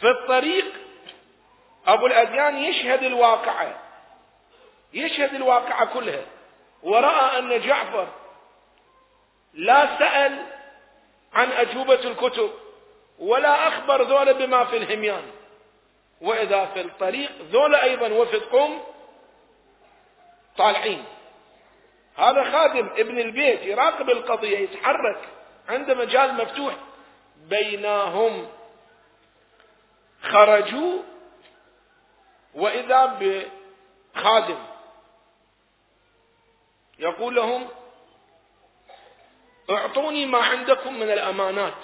[0.00, 0.64] في الطريق
[1.86, 3.80] أبو الأديان يشهد الواقعة.
[4.94, 6.24] يشهد الواقعة كلها.
[6.82, 8.08] ورأى أن جعفر
[9.54, 10.46] لا سأل
[11.32, 12.50] عن أجوبة الكتب
[13.18, 15.22] ولا أخبر ذولا بما في الهميان.
[16.20, 18.82] وإذا في الطريق ذولا أيضا وفد قوم
[20.58, 21.04] طالعين.
[22.16, 25.28] هذا خادم ابن البيت يراقب القضية يتحرك
[25.68, 26.74] عنده مجال مفتوح.
[27.36, 28.48] بينهم
[30.22, 31.02] خرجوا
[32.54, 33.18] وإذا
[34.14, 34.58] بخادم.
[36.98, 37.68] يقول لهم
[39.70, 41.74] أعطوني ما عندكم من الأمانات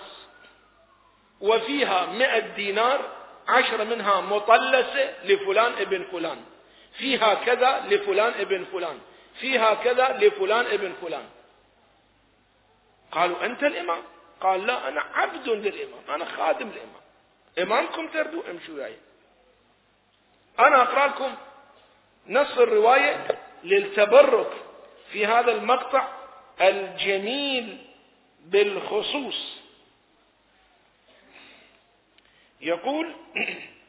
[1.41, 3.11] وفيها مئة دينار
[3.49, 6.45] عشرة منها مطلسة لفلان ابن فلان.
[6.99, 8.99] فيها كذا لفلان ابن فلان
[9.41, 11.29] فيها كذا لفلان ابن فلان.
[13.13, 14.03] قالوا أنت الإمام؟
[14.41, 17.03] قال لا أنا عبد للإمام أنا خادم الإمام.
[17.59, 18.97] إمامكم تردوا امشوا وياي
[20.59, 21.35] أنا أقرأ لكم
[22.27, 23.27] نص الرواية
[23.65, 24.53] للتبرك
[25.13, 26.09] في هذا المقطع
[26.61, 27.87] الجميل
[28.41, 29.63] بالخصوص.
[32.61, 33.15] يقول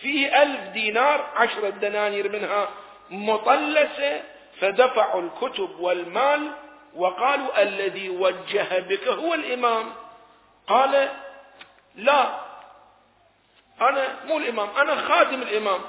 [0.00, 2.68] فيه ألف دينار عشرة دنانير منها
[3.10, 4.22] مطلسة
[4.60, 6.50] فدفعوا الكتب والمال
[6.96, 9.92] وقالوا الذي وجه بك هو الإمام.
[10.66, 11.08] قال
[11.96, 12.30] لا
[13.80, 15.80] أنا مو الإمام أنا خادم الإمام.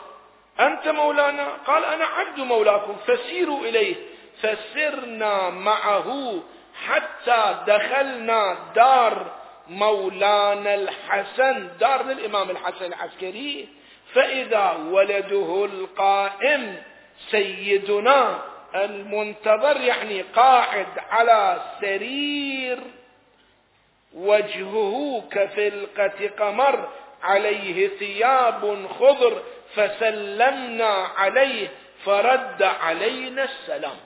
[0.59, 3.95] أنت مولانا؟ قال أنا عبد مولاكم فسيروا إليه.
[4.41, 6.39] فسرنا معه
[6.87, 9.31] حتى دخلنا دار
[9.67, 13.80] مولانا الحسن دار للإمام الحسن العسكري.
[14.13, 16.75] فإذا ولده القائم
[17.29, 18.39] سيدنا
[18.75, 22.79] المنتظر يعني قاعد على سرير
[24.13, 26.89] وجهه كفلقة قمر
[27.23, 29.41] عليه ثياب خضر
[29.75, 31.67] فسلمنا عليه
[32.05, 33.97] فرد علينا السلام.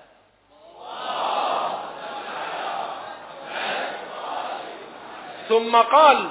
[5.50, 6.30] ثم قال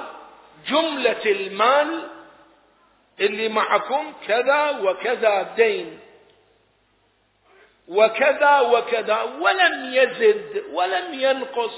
[0.67, 2.07] جملة المال
[3.19, 5.99] اللي معكم كذا وكذا دين.
[7.87, 11.73] وكذا وكذا ولم يزد ولم ينقص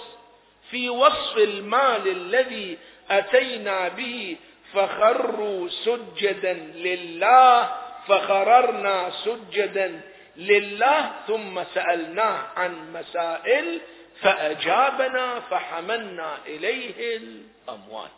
[0.71, 2.77] في وصف المال الذي
[3.09, 4.37] أتينا به
[4.73, 7.75] فخروا سجدا لله
[8.07, 10.01] فخررنا سجدا
[10.37, 13.79] لله ثم سألناه عن مسائل
[14.21, 18.09] فأجابنا فحملنا إليه الأموال.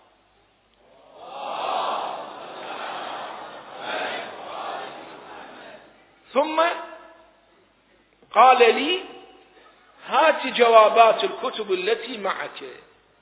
[6.33, 6.63] ثم
[8.31, 9.03] قال لي
[10.05, 12.63] هات جوابات الكتب التي معك.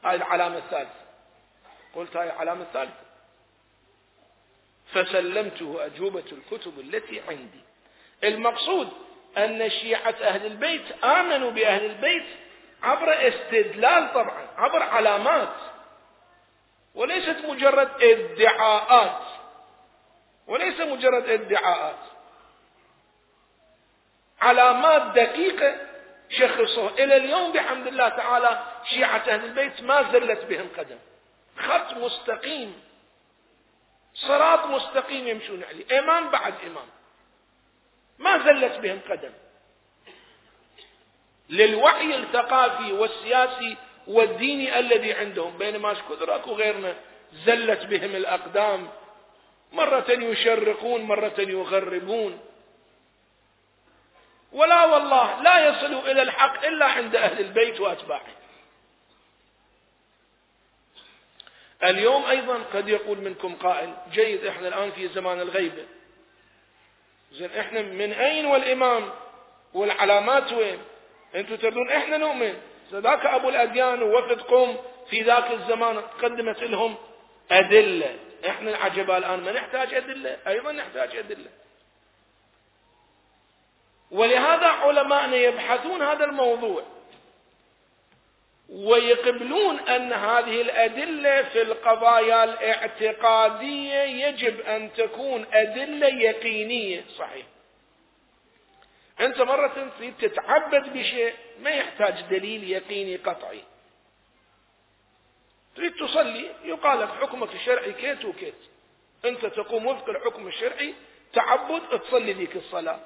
[0.03, 1.07] هذه العلامة الثالثة.
[1.95, 3.07] قلت هذه العلامة الثالثة.
[4.93, 7.61] فسلمته أجوبة الكتب التي عندي.
[8.23, 8.89] المقصود
[9.37, 12.25] أن شيعة أهل البيت آمنوا بأهل البيت
[12.83, 15.55] عبر استدلال طبعا عبر علامات.
[16.95, 19.21] وليست مجرد ادعاءات.
[20.47, 22.16] وليس مجرد ادعاءات.
[24.41, 25.75] علامات دقيقة
[26.29, 30.97] شخصوها إلى اليوم بحمد الله تعالى شيعة أهل البيت ما زلت بهم قدم.
[31.57, 32.81] خط مستقيم.
[34.13, 35.99] صراط مستقيم يمشون عليه.
[35.99, 36.87] إمام بعد إمام
[38.19, 39.31] ما زلت بهم قدم.
[41.49, 43.77] للوعي الثقافي والسياسي
[44.07, 46.95] والديني الذي عندهم بينما كثر اكو غيرنا
[47.45, 48.87] زلت بهم الأقدام.
[49.73, 52.46] مرة يشرقون مرة يغربون.
[54.57, 58.27] ولا والله لا يصلوا إلى الحق إلا عند أهل البيت وأتباعه.
[61.83, 65.85] اليوم أيضا قد يقول منكم قائل جيد إحنا الآن في زمان الغيبة
[67.31, 69.09] زين إحنا من أين والإمام؟
[69.73, 70.79] والعلامات وين؟
[71.35, 72.61] أنتم تردون إحنا نؤمن.
[72.91, 74.77] ذاك أبو الأديان ووفد قوم
[75.09, 76.95] في ذاك الزمان قدمت لهم
[77.51, 78.15] أدلة.
[78.47, 81.49] إحنا العجبة الآن ما نحتاج أدلة؟ أيضا نحتاج أدلة.
[84.11, 86.83] ولهذا علماءنا يبحثون هذا الموضوع
[88.69, 97.05] ويقبلون أن هذه الأدلة في القضايا الاعتقادية يجب أن تكون أدلة يقينية.
[97.17, 97.45] صحيح.
[99.19, 103.63] أنت مرة تريد تتعبد بشيء ما يحتاج دليل يقيني قطعي.
[105.75, 108.53] تريد تصلي يقال لك حكمك الشرعي كيت وكيت.
[109.25, 110.93] أنت تقوم وفق الحكم الشرعي
[111.33, 112.99] تعبد تصلي ذيك الصلاة.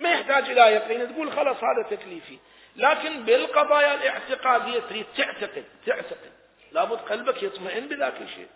[0.00, 1.14] ما يحتاج إلى يقين.
[1.14, 2.38] تقول خلاص هذا تكليفي.
[2.76, 6.32] لكن بالقضايا الاعتقادية تريد تعتقد تعتقد.
[6.72, 8.48] لابد قلبك يطمئن بذاك الشيء.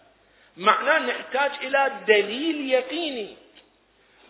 [0.56, 3.36] معناه نحتاج إلى دليل يقيني.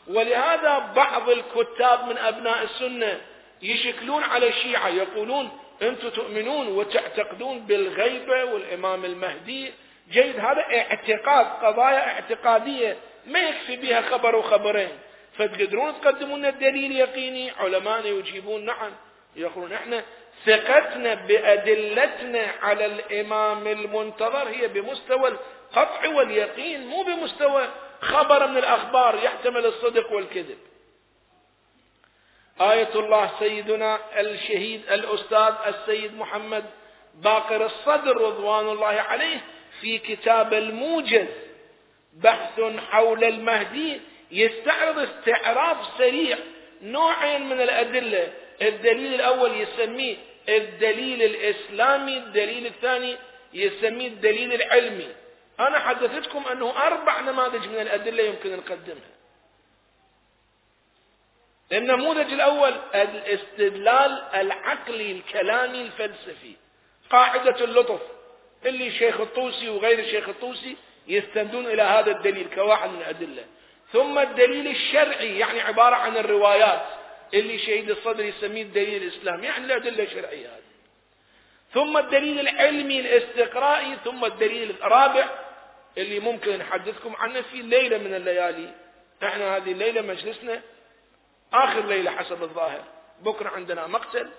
[0.08, 3.20] ولهذا بعض الكتاب من أبناء السنة
[3.62, 9.72] يشكلون على الشيعة يقولون أنتم تؤمنون وتعتقدون بالغيبة والإمام المهدي.
[10.10, 12.96] جيد هذا اعتقاد قضايا اعتقادية
[13.26, 14.98] ما يكفي بها خبر وخبرين.
[15.38, 18.92] فتقدرون تقدمون لنا دليل يقيني علماء يجيبون نعم
[19.36, 20.04] يقولون إحنا
[20.46, 27.68] ثقتنا بأدلتنا على الإمام المنتظر هي بمستوى القطع واليقين مو بمستوى
[28.00, 30.58] خبر من الأخبار يحتمل الصدق والكذب.
[32.60, 36.64] آية الله سيدنا الشهيد الأستاذ السيد محمد
[37.14, 39.40] باقر الصدر رضوان الله عليه
[39.80, 41.26] في كتاب الموجز
[42.14, 42.60] بحث
[42.90, 44.00] حول المهدي
[44.30, 46.38] يستعرض استعراض سريع
[46.82, 48.32] نوعين من الأدلة.
[48.62, 50.16] الدليل الأول يسميه
[50.48, 53.16] الدليل الإسلامي الدليل الثاني
[53.54, 55.08] يسميه الدليل العلمي.
[55.60, 59.10] أنا حدثتكم أنه أربع نماذج من الأدلة يمكن نقدمها.
[61.72, 66.54] النموذج الأول الاستدلال العقلي الكلامي الفلسفي.
[67.10, 68.00] قاعدة اللطف
[68.66, 70.76] اللي شيخ الطوسي وغير الشيخ الطوسي
[71.08, 73.44] يستندون إلى هذا الدليل كواحد من الأدلة.
[73.92, 76.82] ثم الدليل الشرعي يعني عبارة عن الروايات
[77.34, 80.60] اللي شهيد الصدر يسميه الدليل الإسلامي يعني الأدلة الشرعية هذه.
[81.74, 85.28] ثم الدليل العلمي الاستقرائي ثم الدليل الرابع
[85.98, 88.70] اللي ممكن نحدثكم عنه في ليلة من الليالي.
[89.22, 90.60] إحنا هذه الليلة مجلسنا
[91.52, 92.84] آخر ليلة حسب الظاهر.
[93.22, 94.30] بكرة عندنا مقتل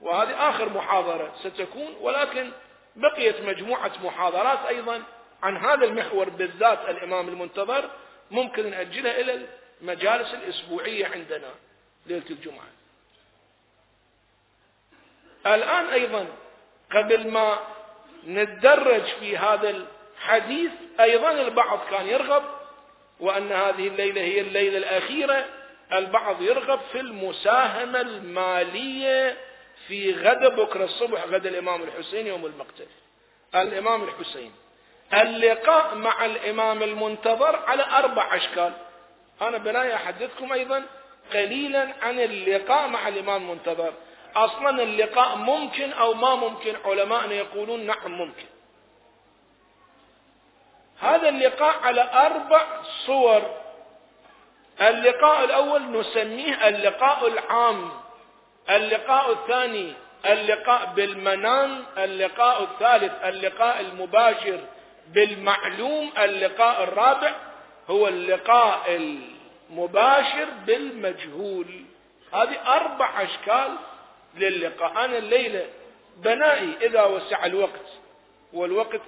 [0.00, 2.50] وهذه آخر محاضرة ستكون ولكن
[2.96, 5.02] بقيت مجموعة محاضرات أيضا
[5.42, 7.90] عن هذا المحور بالذات الإمام المنتظر
[8.30, 9.46] ممكن نأجلها إلى
[9.80, 11.50] المجالس الأسبوعية عندنا
[12.06, 12.66] ليلة الجمعة.
[15.46, 16.26] الآن أيضا
[16.92, 17.58] قبل ما
[18.26, 20.70] نتدرج في هذا الحديث
[21.00, 22.42] أيضا البعض كان يرغب
[23.20, 25.46] وأن هذه الليلة هي الليلة الأخيرة
[25.92, 29.36] البعض يرغب في المساهمة المالية
[29.88, 32.86] في غدا بكرة الصبح غدا الإمام الحسين يوم المقتل.
[33.54, 34.52] الإمام الحسين.
[35.14, 38.72] اللقاء مع الإمام المنتظر على أربع أشكال.
[39.42, 40.82] أنا بناي أحدثكم أيضا
[41.32, 43.92] قليلا عن اللقاء مع الإمام المنتظر.
[44.36, 48.46] أصلا اللقاء ممكن أو ما ممكن علماءنا يقولون نعم ممكن.
[51.00, 52.66] هذا اللقاء على أربع
[53.06, 53.42] صور.
[54.80, 57.90] اللقاء الأول نسميه اللقاء العام
[58.70, 59.92] اللقاء الثاني
[60.26, 64.60] اللقاء بالمنام اللقاء الثالث اللقاء المباشر.
[65.12, 67.34] بالمعلوم اللقاء الرابع
[67.90, 71.84] هو اللقاء المباشر بالمجهول.
[72.34, 73.76] هذه أربع أشكال
[74.36, 75.04] للقاء.
[75.04, 75.66] أنا الليلة
[76.16, 77.86] بنائي إذا وسع الوقت
[78.52, 79.00] والوقت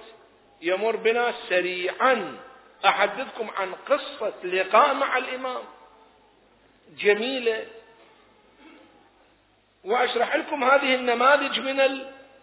[0.61, 2.37] يمر بنا سريعا.
[2.85, 5.63] أحدثكم عن قصة لقاء مع الإمام.
[6.97, 7.65] جميلة.
[9.83, 11.79] وأشرح لكم هذه النماذج من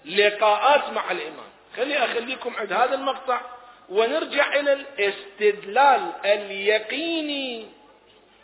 [0.05, 1.51] اللقاءات مع الإمام.
[1.77, 3.41] خلي أخليكم عند هذا المقطع
[3.89, 7.66] ونرجع إلى الاستدلال اليقيني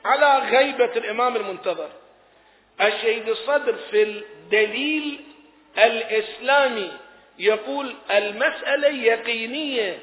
[0.04, 1.88] على غيبة الإمام المنتظر.
[2.80, 5.20] الشهيد الصدر في الدليل
[5.78, 6.92] الإسلامي
[7.38, 9.98] يقول المسألة يقينية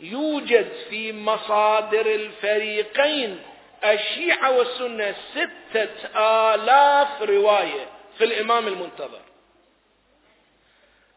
[0.00, 3.38] يوجد في مصادر الفريقين
[3.84, 5.88] الشيعة والسنة ستة
[6.54, 7.86] آلاف رواية
[8.18, 9.20] في الإمام المنتظر.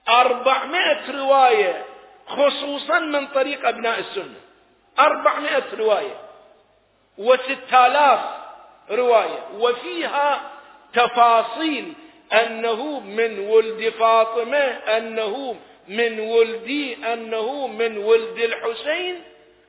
[0.09, 1.85] أربعمائة رواية
[2.27, 4.39] خصوصا من طريق أبناء السنة.
[4.99, 6.15] أربعمائة رواية
[7.17, 8.19] وستة آلاف
[8.91, 10.41] رواية وفيها
[10.93, 11.93] تفاصيل
[12.33, 14.57] أنه من ولد فاطمة
[14.97, 15.55] أنه
[15.87, 19.23] من ولدي أنه من ولد الحسين.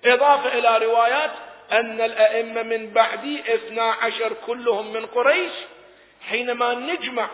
[0.05, 1.31] إضافة إلى روايات
[1.73, 5.53] أن الأئمة من بعدي اثنا عشر كلهم من قريش.
[6.29, 7.29] حينما نجمع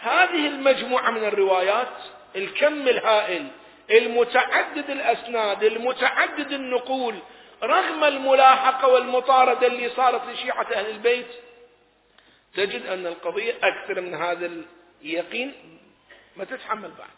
[0.00, 1.88] هذه المجموعة من الروايات
[2.36, 3.48] الكم الهائل
[3.90, 7.18] المتعدد الأسناد المتعدد النقول
[7.62, 11.26] رغم الملاحقة والمطاردة اللي صارت لشيعة أهل البيت
[12.54, 14.50] تجد أن القضية أكثر من هذا
[15.02, 15.78] اليقين
[16.36, 17.08] ما تتحمل بعد.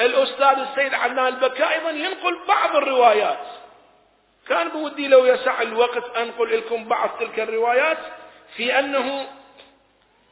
[0.00, 3.46] الأستاذ السيد عدنان البكاء أيضا ينقل بعض الروايات.
[4.48, 7.98] كان بودي لو يسع الوقت أنقل لكم بعض تلك الروايات
[8.56, 9.28] في أنه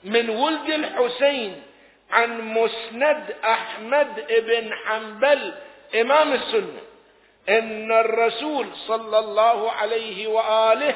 [0.07, 1.63] من ولد الحسين
[2.11, 5.55] عن مسند أحمد بن حنبل
[6.01, 6.81] إمام السنة.
[7.49, 10.95] إن الرسول صلى الله عليه وآله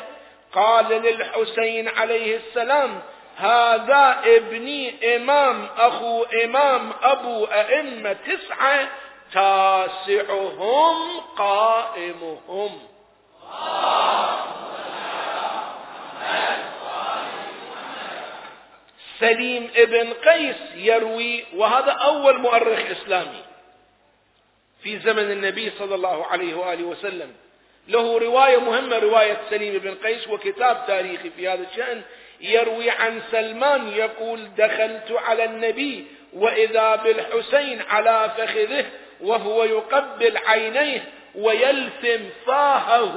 [0.53, 3.01] قال للحسين عليه السلام
[3.37, 8.89] هذا ابني إمام أخو إمام أبو أئمة تسعة
[9.33, 12.79] تاسعهم قائمهم.
[19.21, 23.43] سليم ابن قيس يروي وهذا أول مؤرخ إسلامي.
[24.83, 27.33] في زمن النبي صلى الله عليه وآله وسلم.
[27.89, 32.03] له رواية مهمة رواية سليم بن قيس وكتاب تاريخي في هذا الشأن.
[32.41, 38.85] يروي عن سلمان يقول دخلت على النبي وإذا بالحسين على فخذه
[39.21, 41.05] وهو يقبل عينيه
[41.35, 43.17] ويلثم فاهه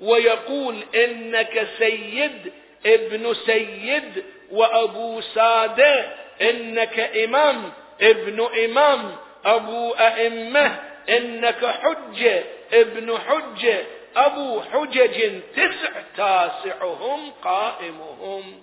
[0.00, 2.52] ويقول إنك سيد
[2.86, 10.78] ابن سيد وأبو سادة إنك إمام ابن إمام أبو أئمة
[11.08, 13.84] إنك حجة ابن حجة
[14.16, 18.62] أبو حجج تسع تاسعهم قائمهم.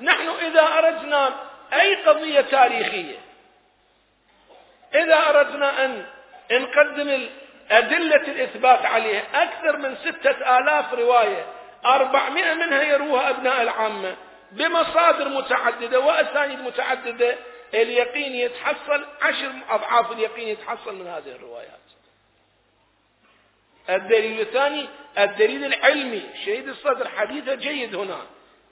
[0.00, 1.34] نحن إذا أردنا
[1.72, 3.18] أي قضية تاريخية؟
[4.94, 6.06] إذا أردنا أن
[6.52, 7.28] نقدم
[7.70, 11.46] أدلة الإثبات عليها أكثر من ستة آلاف رواية
[11.84, 14.16] أربعمائة منها يروها أبناء العامة
[14.52, 17.36] بمصادر متعددة وأسانيد متعددة
[17.74, 21.80] اليقين يتحصل عشر أضعاف اليقين يتحصل من هذه الروايات.
[23.90, 28.18] الدليل الثاني الدليل العلمي شهيد الصدر حديثه جيد هنا.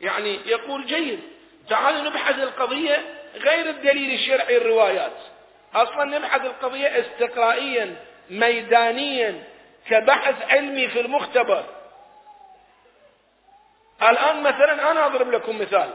[0.00, 1.20] يعني يقول جيد
[1.68, 5.16] تعالوا نبحث القضية غير الدليل الشرعي الروايات.
[5.74, 7.96] أصلا نبحث القضية استقرائيا.
[8.30, 9.44] ميدانيا
[9.88, 11.64] كبحث علمي في المختبر.
[14.02, 15.90] الآن مثلا أنا أضرب لكم مثال.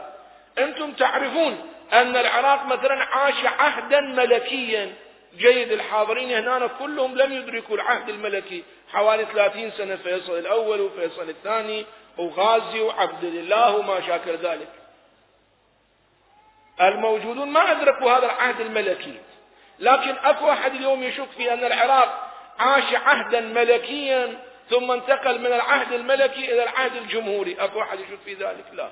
[0.58, 4.94] أنتم تعرفون أن العراق مثلا عاش عهدا ملكيا.
[5.36, 8.64] جيد الحاضرين هنا كلهم لم يدركوا العهد الملكي.
[8.92, 11.86] حوالي 30 سنة فيصل الأول وفيصل الثاني
[12.18, 14.68] وغازي وعبد الله وما شاكر ذلك.
[16.80, 19.20] الموجودون ما أدركوا هذا العهد الملكي.
[19.78, 24.38] لكن أكو أحد اليوم يشك في أن العراق عاش عهدا ملكيا
[24.70, 27.56] ثم انتقل من العهد الملكي إلى العهد الجمهوري.
[27.60, 28.88] أكو أحد يشك في ذلك؟ لا.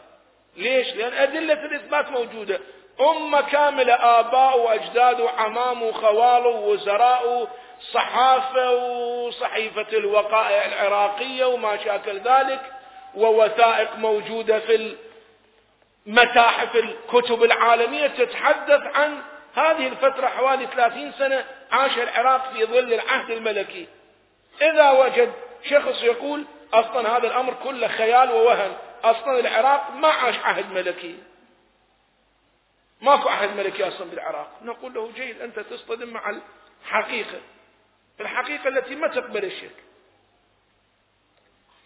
[0.57, 2.61] ليش؟ لأن أدلة الإثبات موجودة.
[3.01, 7.49] أمة كاملة آباء وأجداد وعمام وخوال ووزراء
[7.93, 12.61] صحافة وصحيفة الوقائع العراقية وما شاكل ذلك
[13.15, 14.97] ووثائق موجودة في
[16.07, 19.23] المتاحف الكتب العالمية تتحدث عن
[19.55, 23.89] هذه الفترة حوالي ثلاثين سنة عاش العراق في ظل العهد الملكي.
[24.63, 25.33] إذا وجد
[25.65, 26.45] شخص يقول
[26.75, 31.19] أصلا هذا الأمر كله خيال ووهم أصلا العراق ما عاش عهد ملكي.
[33.01, 34.51] ماكو عهد ملكي أصلا بالعراق.
[34.63, 36.41] نقول له جيد أنت تصطدم مع
[36.85, 37.41] الحقيقة.
[38.21, 39.77] الحقيقة التي ما تقبل الشك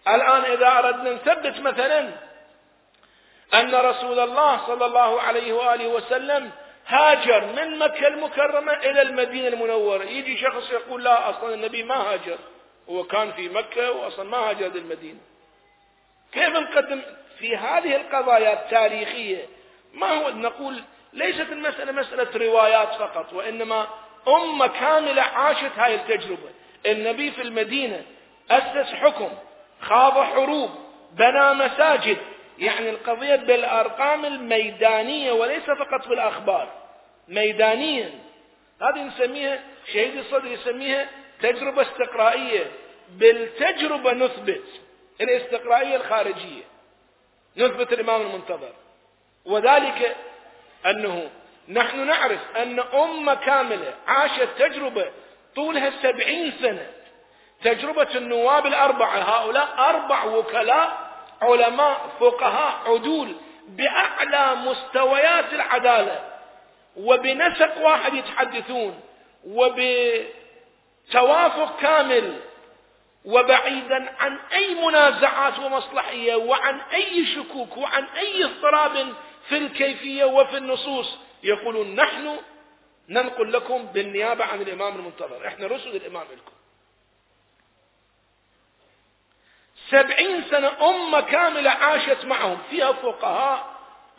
[0.09, 2.11] الآن إذا أردنا نثبت مثلا
[3.55, 6.51] أن رسول الله صلى الله عليه وآله وسلم
[6.87, 10.05] هاجر من مكة المكرمة إلى المدينة المنورة.
[10.05, 12.39] يجي شخص يقول لا أصلا النبي ما هاجر.
[12.89, 15.19] هو كان في مكة وأصلا ما هاجر للمدينة
[16.33, 17.03] كيف نقدم
[17.39, 19.47] في هذه القضايا التاريخية؟
[19.95, 20.83] ما هو نقول
[21.13, 23.87] ليست المسألة مسألة روايات فقط وإنما
[24.29, 26.51] أمة كاملة عاشت هاي التجربة.
[26.87, 28.03] النبي في المدينة
[28.51, 29.29] أسس حكم
[29.81, 30.71] خاض حروب
[31.13, 32.17] بنى مساجد
[32.59, 36.73] يعني القضية بالأرقام الميدانية وليس فقط بالأخبار
[37.29, 38.11] ميدانيا.
[38.83, 39.61] هذه نسميها
[39.93, 41.09] شهيد الصدر يسميها
[41.43, 42.65] تجربة استقرائية.
[43.11, 44.65] بالتجربة نثبت
[45.21, 46.63] الاستقرائية الخارجية
[47.57, 48.73] نثبت الإمام المنتظر.
[49.45, 50.17] وذلك
[50.87, 51.31] أنه
[51.69, 55.11] نحن نعرف أن أمة كاملة عاشت تجربة
[55.57, 56.87] طولها سبعين سنة.
[57.65, 61.06] تجربة النواب الأربعة هؤلاء أربع وكلاء
[61.43, 63.33] علماء فقهاء عدول
[63.69, 66.33] بأعلى مستويات العدالة.
[66.97, 69.01] وبنسق واحد يتحدثون
[71.07, 72.41] وبتوافق كامل
[73.25, 79.13] وبعيدا عن أي منازعات ومصلحية وعن أي شكوك وعن أي اضطراب
[79.49, 81.19] في الكيفية وفي النصوص.
[81.43, 82.37] يقولون نحن
[83.09, 85.47] ننقل لكم بالنيابة عن الإمام المنتظر.
[85.47, 86.56] إحنا رسل الإمام لكم.
[89.91, 93.67] سبعين سنة أمة كاملة عاشت معهم فيها فقهاء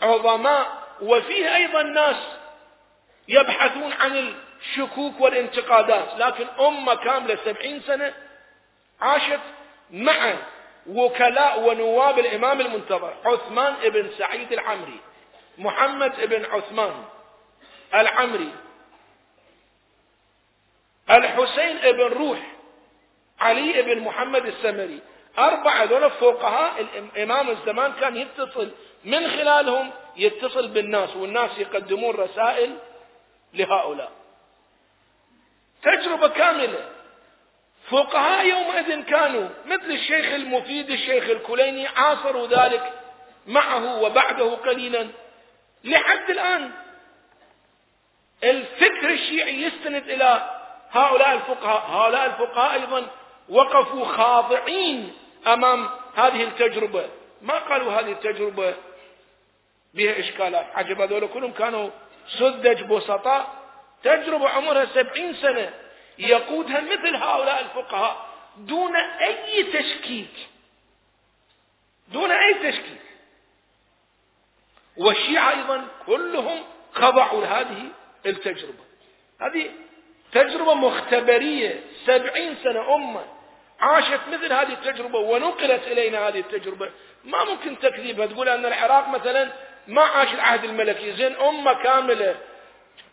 [0.02, 2.16] عظماء وفيها أيضا ناس
[3.28, 6.14] يبحثون عن الشكوك والانتقادات.
[6.18, 8.14] لكن أمة كاملة سبعين سنة
[9.02, 9.40] عاشت
[9.92, 10.34] مع
[10.90, 15.00] وكلاء ونواب الإمام المنتظر عثمان بن سعيد العمري
[15.58, 17.06] محمد بن عثمان
[17.94, 18.52] العمري
[21.10, 22.40] الحسين بن روح
[23.40, 25.00] علي بن محمد السمري.
[25.40, 26.82] أربعة ذولا فقهاء
[27.16, 28.72] الإمام الزمان كان يتصل
[29.06, 32.78] من خلالهم يتصل بالناس والناس يقدمون رسائل
[33.54, 34.12] لهؤلاء.
[35.84, 36.90] تجربة كاملة.
[37.90, 42.94] فقهاء يومئذ كانوا مثل الشيخ المفيد الشيخ الكليني عاصروا ذلك
[43.48, 45.08] معه وبعده قليلا.
[45.84, 46.72] لحد الآن
[48.44, 50.50] الفكر الشيعي يستند إلى
[50.92, 51.86] هؤلاء الفقهاء.
[51.92, 53.08] هؤلاء الفقهاء أيضا
[53.50, 55.14] وقفوا خاضعين
[55.54, 57.10] أمام هذه التجربة.
[57.42, 58.76] ما قالوا هذه التجربة
[59.94, 60.66] بها إشكالات.
[60.76, 61.90] عجب هذول كلهم كانوا
[62.40, 63.58] سذج بسطاء
[64.04, 65.74] تجربة عمرها سبعين سنة
[66.20, 68.28] يقودها مثل هؤلاء الفقهاء
[68.58, 70.48] دون أي تشكيك.
[72.08, 73.02] دون أي تشكيك.
[74.98, 77.90] والشيعة أيضا كلهم خضعوا لهذه
[78.26, 78.84] التجربة.
[79.42, 79.72] هذه
[80.32, 81.84] تجربة مختبرية.
[82.06, 83.37] سبعين سنة أمة.
[83.80, 86.90] عاشت مثل هذه التجربة ونقلت إلينا هذه التجربة.
[87.24, 88.26] ما ممكن تكذيبها.
[88.26, 89.52] تقول أن العراق مثلا
[89.88, 91.12] ما عاش العهد الملكي.
[91.12, 92.36] زين أمة كاملة.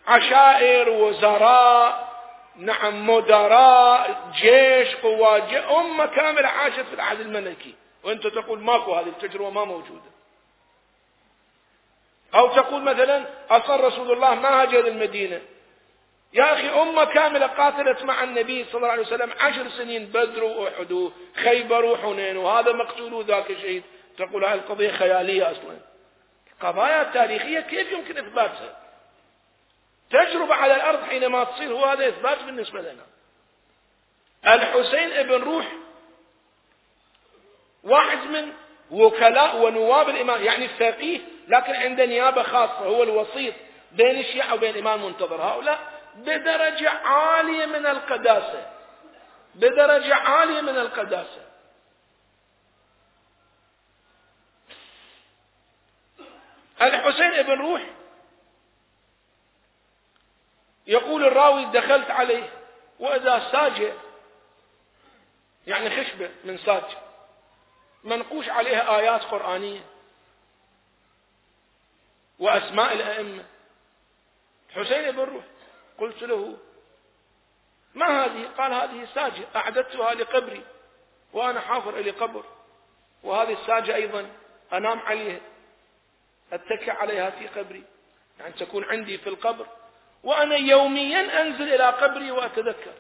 [0.07, 2.15] عشائر وزراء
[2.57, 7.75] نعم مدراء جيش قوات أمة كاملة عاشت في العهد الملكي.
[8.05, 10.15] وأنت تقول ماكو هذه التجربة ما موجودة.
[12.35, 15.41] أو تقول مثلا أصر رسول الله ما هاجر المدينة.
[16.35, 20.93] يا أخي أمة كاملة قاتلت مع النبي صلى الله عليه وسلم عشر سنين بدر وأحد
[20.93, 23.83] وخيبر وحنين وهذا مقتول وذاك شهيد.
[24.19, 25.77] تقول هذه القضية خيالية أصلا.
[26.61, 28.77] قضايا تاريخية كيف يمكن إثباتها؟
[30.11, 33.07] تجربة على الأرض حينما تصير هو هذا إثبات بالنسبة لنا.
[34.55, 35.67] الحسين ابن روح
[37.85, 38.53] واحد من
[38.91, 43.55] وكلاء ونواب الإمام يعني فقيه لكن عنده نيابة خاصة هو الوسيط
[43.93, 45.43] بين الشيعة وبين الإمام المنتظر.
[45.43, 48.73] هؤلاء بدرجة عالية من القداسة.
[49.55, 51.45] بدرجة عالية من القداسة.
[56.83, 57.83] الحسين ابن روح
[60.87, 62.51] يقول الراوي دخلت عليه
[63.01, 63.93] وإذا ساجة
[65.67, 66.85] يعني خشبة من ساج
[68.05, 69.81] منقوش عليها آيات قرآنية.
[72.39, 73.45] وأسماء الأئمة.
[74.75, 75.45] حسين بن روح.
[75.99, 76.57] قلت له
[77.95, 80.63] ما هذه؟ قال هذه ساجة أعددتها لقبري
[81.33, 82.45] وأنا حافر إلي قبر
[83.23, 84.31] وهذه الساجة أيضا
[84.73, 85.41] أنام عليها
[86.53, 87.85] أتكئ عليها في قبري
[88.41, 89.67] يعني تكون عندي في القبر.
[90.23, 92.93] وأنا يوميا أنزل إلى قبري وأتذكر.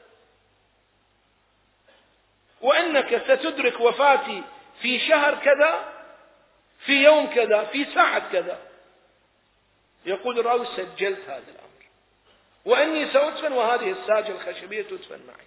[2.61, 4.42] وأنك ستدرك وفاتي
[4.82, 5.92] في شهر كذا
[6.78, 8.59] في يوم كذا في ساعة كذا.
[10.07, 11.38] يقول الراوي سجلت هذا.
[11.38, 11.63] الأمر
[12.64, 15.46] وأني سأدفن وهذه الساجة الخشبية تدفن معي.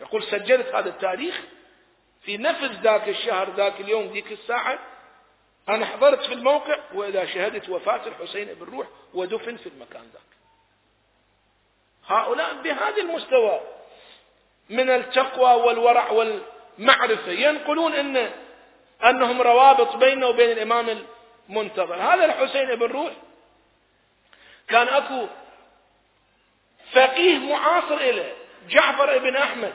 [0.00, 1.40] يقول سجلت هذا التاريخ
[2.22, 4.78] في نفس ذاك الشهر ذاك اليوم ذيك الساعة.
[5.68, 10.22] أنا حضرت في الموقع وإذا شهدت وفاة الحسين بن روح ودفن في المكان ذاك.
[12.06, 13.60] هؤلاء بهذا المستوى
[14.70, 18.30] من التقوى والورع والمعرفة ينقلون أن
[19.04, 21.04] أنهم روابط بينه وبين الإمام
[21.48, 21.94] المنتظر.
[21.94, 23.12] هذا الحسين بن روح
[24.68, 25.26] كان أكو
[26.92, 28.32] فقيه معاصر له
[28.68, 29.74] جعفر بن أحمد.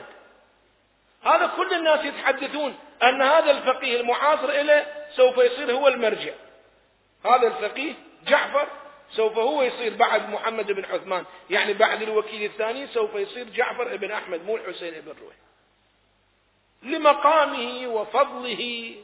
[1.24, 4.86] هذا كل الناس يتحدثون أن هذا الفقيه المعاصر له
[5.16, 6.32] سوف يصير هو المرجع.
[7.24, 7.92] هذا الفقيه
[8.26, 8.68] جعفر
[9.10, 11.24] سوف هو يصير بعد محمد بن عثمان.
[11.50, 15.34] يعني بعد الوكيل الثاني سوف يصير جعفر بن أحمد مو الحسين بن روح
[16.82, 18.94] لمقامه وفضله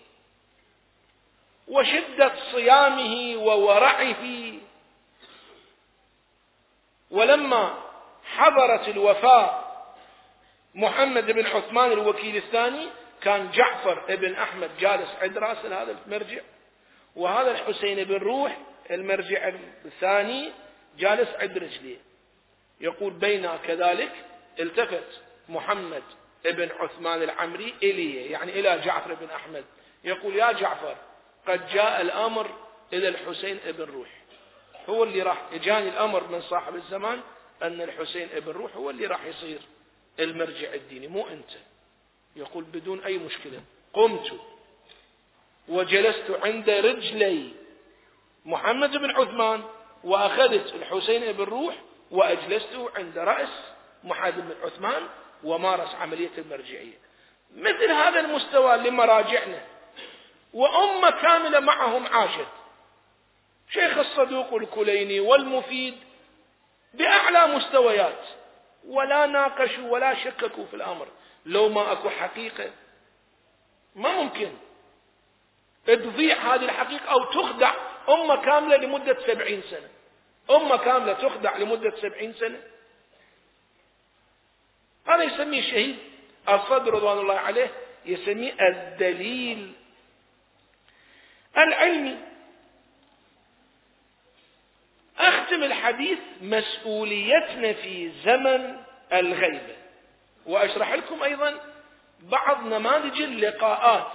[1.68, 4.52] وشدة صيامه وورعه
[7.10, 7.74] ولما
[8.24, 9.64] حضرت الوفاة
[10.74, 12.88] محمد بن عثمان الوكيل الثاني
[13.22, 16.40] كان جعفر بن أحمد جالس عند رأس هذا المرجع
[17.16, 18.56] وهذا الحسين بن روح
[18.90, 19.52] المرجع
[19.84, 20.52] الثاني
[20.98, 21.96] جالس عند رجليه.
[22.80, 24.12] يقول بينا كذلك
[24.60, 26.02] التفت محمد
[26.46, 29.64] ابن عثمان العمري إلي يعني إلى جعفر بن أحمد.
[30.04, 30.96] يقول يا جعفر
[31.48, 32.50] قد جاء الأمر
[32.92, 34.08] إلى الحسين ابن روح.
[34.88, 37.20] هو اللي راح إجاني الأمر من صاحب الزمان
[37.62, 39.58] أن الحسين ابن روح هو اللي راح يصير
[40.20, 41.50] المرجع الديني مو أنت.
[42.36, 43.60] يقول بدون أي مشكلة
[43.92, 44.32] قمت
[45.68, 47.52] وجلست عند رجلي
[48.44, 49.62] محمد بن عثمان
[50.04, 51.74] وأخذت الحسين بن روح
[52.10, 53.48] وأجلسته عند رأس
[54.04, 55.02] محمد بن عثمان
[55.44, 56.98] ومارس عملية المرجعية.
[57.56, 59.66] مثل هذا المستوى لمراجعنا.
[60.52, 62.48] وأمة كاملة معهم عاشت.
[63.72, 65.94] شيخ الصدوق الكليني والمفيد
[66.94, 68.24] بأعلى مستويات
[68.86, 71.08] ولا ناقشوا ولا شككوا في الأمر.
[71.46, 72.70] لو ما أكو حقيقة
[73.96, 74.52] ما ممكن.
[75.86, 77.74] تضيع هذه الحقيقة أو تخدع
[78.08, 79.88] أمة كاملة لمدة سبعين سنة.
[80.56, 82.60] أمة كاملة تخدع لمدة سبعين سنة.
[85.06, 85.96] هذا يسميه شهيد.
[86.48, 87.70] الصدر رضوان الله عليه
[88.06, 89.72] يسميه الدليل
[91.56, 92.29] العلمي.
[95.20, 98.76] أختم الحديث مسؤوليتنا في زمن
[99.12, 99.76] الغيبة.
[100.46, 101.60] وأشرح لكم أيضا
[102.20, 104.12] بعض نماذج اللقاءات.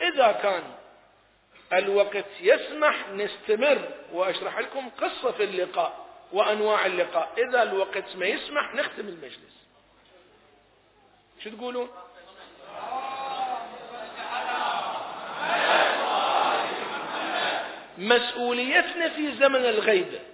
[0.00, 0.62] إذا كان
[1.72, 7.32] الوقت يسمح نستمر وأشرح لكم قصة في اللقاء وأنواع اللقاء.
[7.38, 9.54] إذا الوقت ما يسمح نختم المجلس.
[11.44, 11.88] شو تقولون؟
[17.98, 20.33] مسؤوليتنا في زمن الغيبة.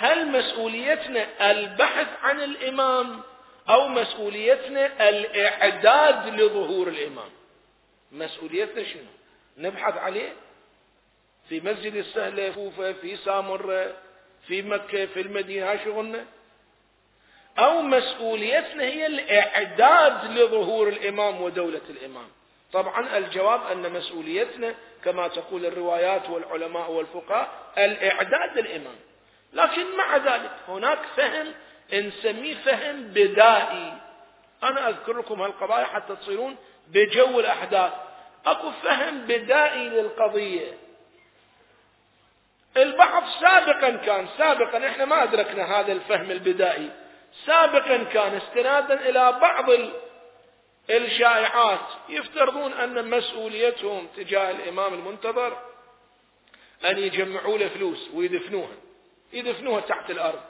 [0.00, 3.20] هل مسؤوليتنا البحث عن الإمام
[3.68, 7.30] أو مسؤوليتنا الإعداد لظهور الإمام؟
[8.12, 9.02] مسؤوليتنا شنو؟
[9.58, 10.32] نبحث عليه؟
[11.48, 13.96] في مسجد السهلة فوفة في سامرة
[14.48, 16.24] في مكة في المدينة شغلنا؟
[17.58, 22.28] أو مسؤوليتنا هي الإعداد لظهور الإمام ودولة الإمام؟
[22.72, 24.74] طبعا الجواب أن مسؤوليتنا
[25.04, 27.48] كما تقول الروايات والعلماء والفقهاء
[27.78, 28.96] الإعداد للإمام.
[29.52, 31.54] لكن مع ذلك هناك فهم
[31.92, 33.92] نسميه فهم بدائي.
[34.62, 36.56] أنا أذكر لكم هالقضايا حتى تصيرون
[36.88, 37.92] بجو الأحداث.
[38.46, 40.78] أكو فهم بدائي للقضية.
[42.76, 46.90] البعض سابقا كان سابقا إحنا ما أدركنا هذا الفهم البدائي.
[47.46, 49.66] سابقا كان استنادا إلى بعض
[50.90, 55.58] الشائعات يفترضون أن مسؤوليتهم تجاه الإمام المنتظر
[56.84, 58.89] أن يجمعوا له فلوس ويدفنوها.
[59.32, 60.40] يدفنوها تحت الأرض.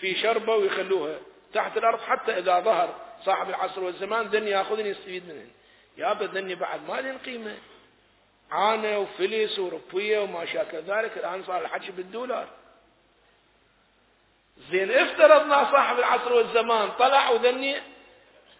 [0.00, 1.18] في شربة ويخلوها
[1.54, 5.50] تحت الأرض حتى إذا ظهر صاحب العصر والزمان ذني يأخذني يستفيد منهن
[5.98, 7.56] يا ذني بعد ما لهم قيمة.
[8.50, 12.48] عانة وفلس وربية وما شاكل ذلك الآن صار الحكي بالدولار.
[14.70, 17.76] زين افترضنا صاحب العصر والزمان طلع وذني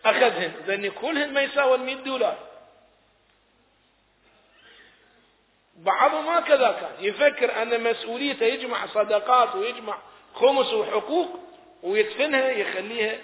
[0.04, 0.52] أخذهن.
[0.66, 2.38] ذني كلهن ما يساوي 100 دولار.
[5.76, 9.98] بعضهم هكذا كان يفكر أن مسؤوليته يجمع صدقات ويجمع
[10.34, 11.40] خمس وحقوق
[11.82, 13.18] ويدفنها يخليها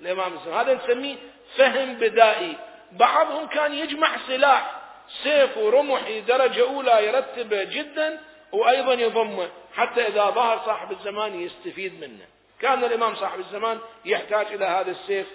[0.00, 0.58] الإمام الزمان.
[0.58, 1.16] هذا نسميه
[1.56, 2.56] فهم بدائي.
[2.92, 4.80] بعضهم كان يجمع سلاح
[5.22, 8.20] سيف ورمح درجة أولى يرتبه جدا
[8.52, 12.26] وأيضا يضمه حتى إذا ظهر صاحب الزمان يستفيد منه.
[12.60, 15.26] كان الإمام صاحب الزمان يحتاج إلى هذا السيف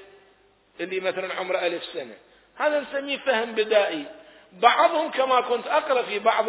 [0.79, 2.15] اللي مثلا عمره ألف سنة.
[2.55, 4.05] هذا نسميه فهم بدائي.
[4.53, 6.45] بعضهم كما كنت أقرأ في بعض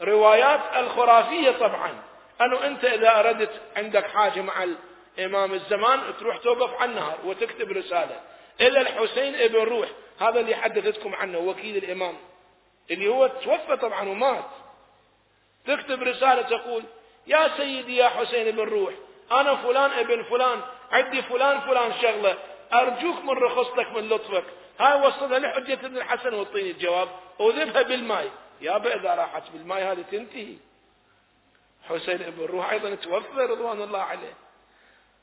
[0.00, 2.02] الروايات الخرافية طبعا.
[2.40, 4.66] أنه أنت إذا أردت عندك حاجة مع
[5.18, 8.20] الإمام الزمان تروح توقف على النهر وتكتب رسالة.
[8.60, 9.88] إلى الحسين ابن روح
[10.20, 12.14] هذا اللي حدثتكم عنه وكيل الإمام.
[12.90, 14.44] اللي هو توفى طبعا ومات.
[15.66, 16.82] تكتب رسالة تقول
[17.26, 18.94] يا سيدي يا حسين بن روح
[19.32, 20.60] أنا فلان ابن فلان
[20.92, 22.38] عندي فلان فلان شغلة
[22.72, 24.44] أرجوك من رخصتك من لطفك.
[24.80, 27.08] هاي وصلها لحجة ابن الحسن واعطيني الجواب
[27.38, 28.30] وذبها بالماء.
[28.60, 30.56] يابا إذا راحت بالماء هذه تنتهي.
[31.88, 34.34] حسين بن روح أيضا توفى رضوان الله عليه.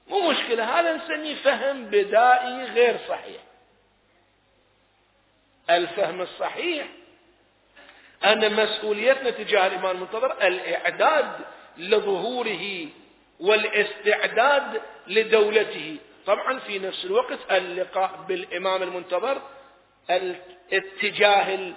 [0.08, 3.42] مو مشكلة هذا نسميه فهم بدائي غير صحيح.
[5.70, 6.88] الفهم الصحيح
[8.26, 11.32] أن مسؤوليتنا تجاه الإمام المنتظر الإعداد
[11.78, 12.88] لظهوره
[13.40, 15.98] والاستعداد لدولته.
[16.26, 19.42] طبعا في نفس الوقت اللقاء بالإمام المنتظر
[20.10, 21.74] الاتجاه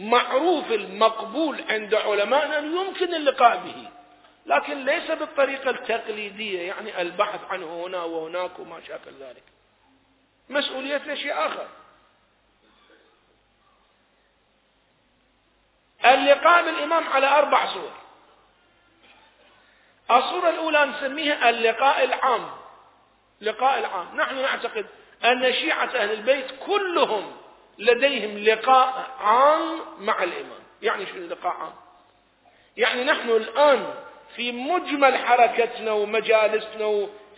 [0.00, 3.88] المعروف المقبول عند علمائنا يمكن اللقاء به.
[4.46, 9.42] لكن ليس بالطريقة التقليدية يعني البحث عنه هنا وهناك وما شاكل ذلك.
[10.48, 11.68] مسؤوليتنا شيء آخر.
[16.04, 17.92] اللقاء بالإمام على أربع صور.
[20.10, 22.55] الصورة الأولى نسميها اللقاء العام.
[23.40, 24.16] لقاء العام.
[24.16, 24.86] نحن نعتقد
[25.24, 27.32] أن شيعة أهل البيت كلهم
[27.78, 30.60] لديهم لقاء عام مع الإمام.
[30.82, 31.72] يعني شنو لقاء عام؟
[32.76, 33.94] يعني نحن الآن
[34.36, 36.86] في مجمل حركتنا ومجالسنا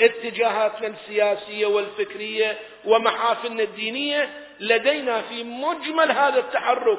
[0.00, 6.98] واتجاهاتنا السياسية والفكرية ومحافلنا الدينية لدينا في مجمل هذا التحرك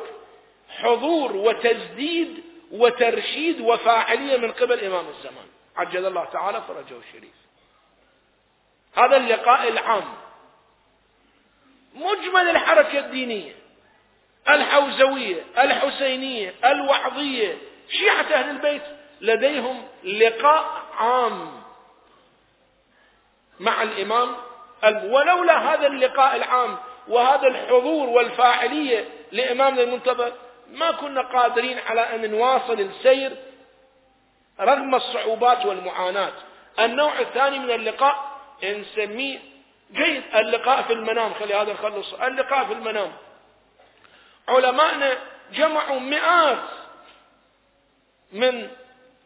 [0.70, 5.46] حضور وتجديد وترشيد وفاعلية من قبل إمام الزمان.
[5.76, 7.49] عجل الله تعالى فرجه الشريف.
[8.96, 10.04] هذا اللقاء العام.
[11.96, 13.56] مجمل الحركة الدينية
[14.50, 17.58] الحوزوية الحسينية الوعظية
[17.90, 18.82] شيعة أهل البيت
[19.22, 21.62] لديهم لقاء عام
[23.60, 24.36] مع الإمام.
[24.84, 26.78] ولولا هذا اللقاء العام
[27.08, 30.34] وهذا الحضور والفاعلية لإمامنا المنتظر
[30.72, 33.36] ما كنا قادرين على أن نواصل السير
[34.60, 36.34] رغم الصعوبات والمعاناة.
[36.80, 38.29] النوع الثاني من اللقاء
[38.64, 39.40] نسميه
[39.92, 40.24] جيد.
[40.36, 42.14] اللقاء في المنام خلي هذا نخلص.
[42.14, 43.12] اللقاء في المنام.
[44.48, 45.18] علماءنا
[45.54, 46.64] جمعوا مئات
[48.32, 48.70] من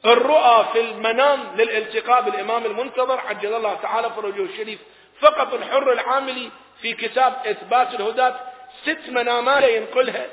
[0.06, 4.80] الرؤى في المنام للالتقاء بالإمام المنتظر عجل الله تعالى فرجه الشريف.
[5.20, 6.50] فقط الحر العاملي
[6.82, 8.40] في كتاب إثبات الهداة
[8.84, 10.26] ست منامات ينقلها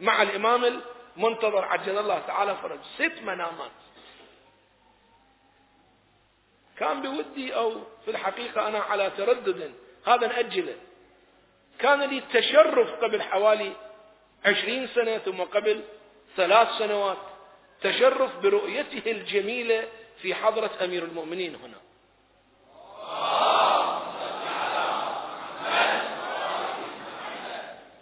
[0.00, 0.80] مع الإمام
[1.16, 3.70] المنتظر عجل الله تعالى فرج ست منامات.
[6.78, 7.72] كان بودي أو
[8.04, 9.72] في الحقيقة أنا على تردد
[10.06, 10.76] هذا نأجله
[11.78, 13.72] كان لي تشرف قبل حوالي
[14.44, 15.80] عشرين سنة ثم قبل
[16.36, 17.18] ثلاث سنوات
[17.80, 19.88] تشرف برؤيته الجميلة
[20.22, 21.78] في حضرة أمير المؤمنين هنا.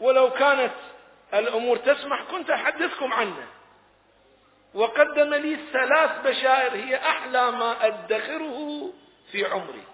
[0.01, 0.73] ولو كانت
[1.35, 3.47] الأمور تسمح كنت أحدثكم عنه.
[4.75, 8.91] وقدم لي ثلاث بشائر هي أحلى ما أدخره
[9.33, 9.85] في عمري.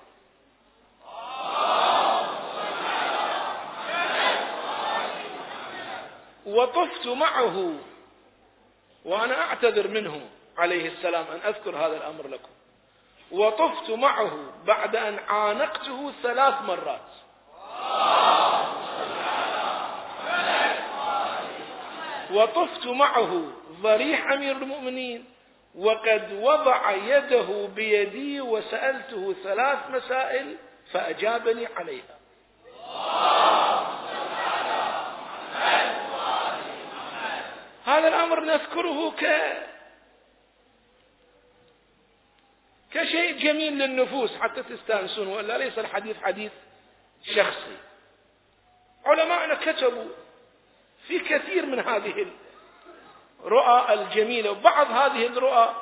[6.47, 7.75] وطفت معه
[9.05, 10.21] وأنا أعتذر منه
[10.59, 12.51] عليه السلام أن أذكر هذا الأمر لكم.
[13.31, 17.09] وطفت معه بعد أن عانقته ثلاث مرات.
[22.31, 23.53] وطفت معه
[23.83, 25.25] ضريح أمير المؤمنين
[25.75, 30.57] وقد وضع يده بيدي وسألته ثلاث مسائل
[30.93, 32.19] فأجابني عليها.
[37.85, 39.27] هذا الأمر نذكره ك
[42.93, 46.53] كشيء جميل للنفوس حتى تستانسون ولا ليس الحديث حديث
[47.35, 47.77] شخصي.
[49.05, 50.09] علماءنا كتبوا
[51.09, 52.27] في كثير من هذه
[53.45, 55.75] الرؤى الجميلة وبعض هذه الرؤى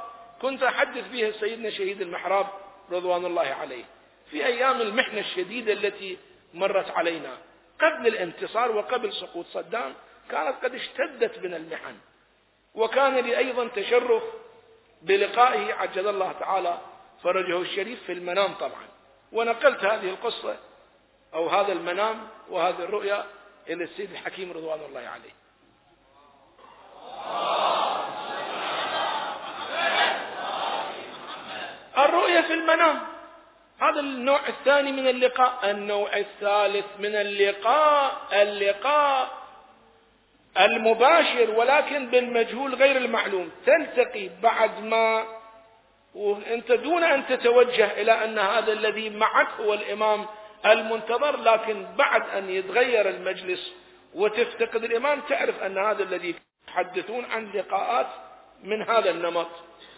[0.43, 2.47] كنت أحدث بها سيدنا شهيد المحراب
[2.93, 3.85] رضوان الله عليه
[4.31, 6.19] في أيام المحنة الشديدة التي
[6.55, 7.39] مرت علينا.
[7.81, 9.95] قبل الانتصار وقبل سقوط صدام
[10.31, 11.97] كانت قد اشتدت بنا المحن
[12.75, 14.23] وكان لي أيضا تشرف
[15.03, 16.79] بلقائه عجل الله تعالى
[17.23, 18.89] فرجه الشريف في المنام طبعا.
[19.33, 20.57] ونقلت هذه القصة
[21.35, 23.27] أو هذا المنام وهذه الرؤيا
[23.69, 25.37] إلى السيد الحكيم رضوان الله عليه.
[31.99, 33.01] الرؤيا في المنام.
[33.81, 35.71] هذا النوع الثاني من اللقاء.
[35.71, 38.13] النوع الثالث من اللقاء.
[38.33, 39.29] اللقاء
[40.61, 43.51] المباشر ولكن بالمجهول غير المعلوم.
[43.67, 45.27] تلتقي بعد ما
[46.15, 50.27] وانت دون أن تتوجه إلى أن هذا الذي معك هو الإمام
[50.73, 53.73] المنتظر لكن بعد أن يتغير المجلس
[54.15, 56.35] وتفتقد الإمام تعرف أن هذا الذي
[56.69, 58.07] يحدثون عن لقاءات
[58.65, 59.49] من هذا النمط.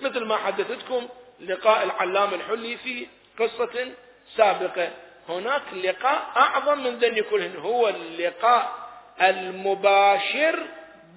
[0.03, 1.09] مثل ما حدثتكم
[1.41, 3.07] لقاء العلام الحلي في
[3.39, 3.93] قصة
[4.37, 4.91] سابقة.
[5.29, 7.57] هناك لقاء أعظم من ذلك كلهن.
[7.57, 8.73] هو اللقاء
[9.21, 10.59] المباشر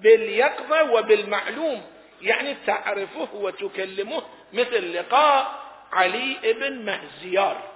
[0.02, 1.82] باليقظة وبالمعلوم.
[2.22, 4.22] يعني تعرفه وتكلمه
[4.52, 7.71] مثل لقاء علي ابن مهزيار.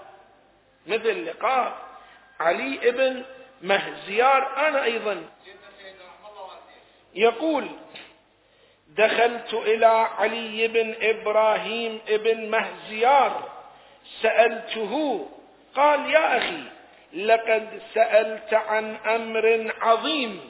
[0.86, 1.78] مثل لقاء
[2.40, 3.22] علي ابن
[3.62, 5.12] مهزيار أنا أيضا.
[7.14, 7.68] يقول
[8.88, 13.52] دخلت إلى علي بن إبراهيم ابن مهزيار
[14.22, 15.26] سألته
[15.74, 16.62] قال يا أخي
[17.12, 20.40] لقد سألت عن أمر عظيم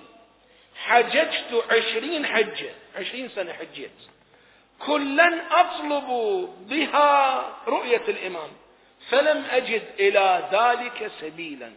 [0.85, 3.91] حججت عشرين حجة عشرين سنة حجيت
[4.87, 6.09] كلا أطلب
[6.61, 8.51] بها رؤية الإمام.
[9.11, 11.71] فلم أجد إلى ذلك سبيلا.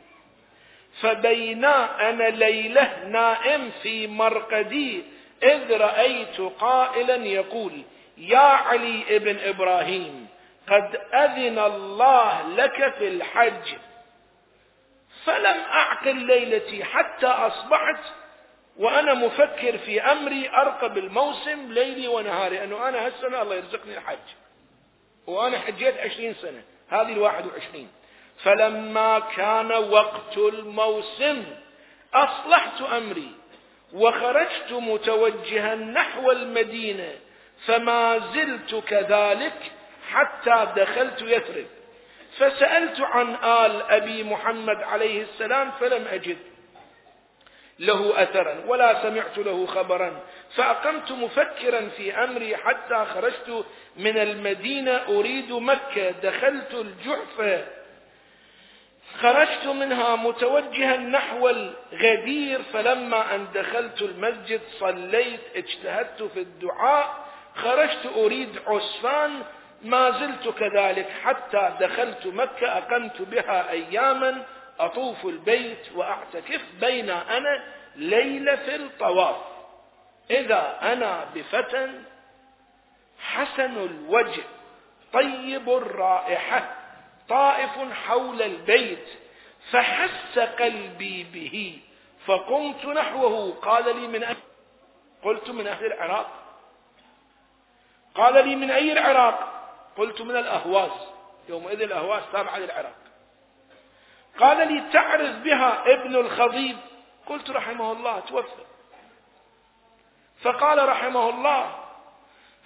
[1.01, 5.03] فبينا أنا ليلة نائم في مرقدي
[5.43, 7.81] إذ رأيت قائلا يقول
[8.17, 10.27] يا علي ابن إبراهيم
[10.67, 13.75] قد أذن الله لك في الحج.
[15.25, 18.03] فلم أعقل ليلتي حتى أصبحت
[18.77, 24.27] وأنا مفكر في أمري أرقب الموسم ليلي ونهاري أنه أنا هالسنة الله يرزقني الحج.
[25.27, 26.63] وأنا حجيت عشرين سنة.
[26.89, 27.87] هذه الواحد وعشرين.
[28.43, 31.43] فلما كان وقت الموسم
[32.13, 33.31] أصلحت أمري
[33.93, 37.11] وخرجت متوجها نحو المدينة
[37.65, 39.71] فما زلت كذلك
[40.09, 41.65] حتى دخلت يثرب.
[42.37, 46.37] فسألت عن آل أبي محمد عليه السلام فلم أجد
[47.79, 50.19] له أثرا ولا سمعت له خبرا.
[50.55, 53.65] فأقمت مفكرا في أمري حتى خرجت
[53.97, 56.11] من المدينة أريد مكة.
[56.11, 57.65] دخلت الجحفة
[59.21, 62.61] خرجت منها متوجها نحو الغدير.
[62.73, 67.25] فلما أن دخلت المسجد صليت اجتهدت في الدعاء.
[67.55, 69.31] خرجت أريد عسفان.
[69.81, 71.09] ما زلت كذلك.
[71.23, 74.45] حتى دخلت مكة أقمت بها أياما.
[74.79, 77.63] أطوف البيت وأعتكف بين أنا
[77.95, 79.35] ليلة في الطواف.
[80.31, 82.03] إذا أنا بفتى
[83.19, 84.43] حسن الوجه
[85.13, 86.75] طيب الرائحة
[87.29, 89.07] طائف حول البيت
[89.71, 91.79] فحس قلبي به
[92.25, 93.53] فقمت نحوه.
[93.61, 94.37] قال لي من أهل
[95.23, 96.29] قلت من أهل العراق.
[98.15, 100.91] قال لي من أي العراق؟ قلت من الأهواز.
[101.49, 102.95] يومئذ الأهواز تابعة للعراق
[104.39, 106.77] قال لي تعرف بها ابن الخضيب؟
[107.25, 108.68] قلت رحمه الله توفى.
[110.43, 111.75] فقال رحمه الله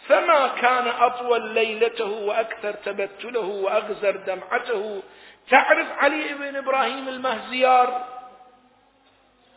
[0.07, 5.03] فما كان أطول ليلته وأكثر تبتله وأغزر دمعته؟
[5.49, 8.05] تعرف علي بن إبراهيم المهزيار؟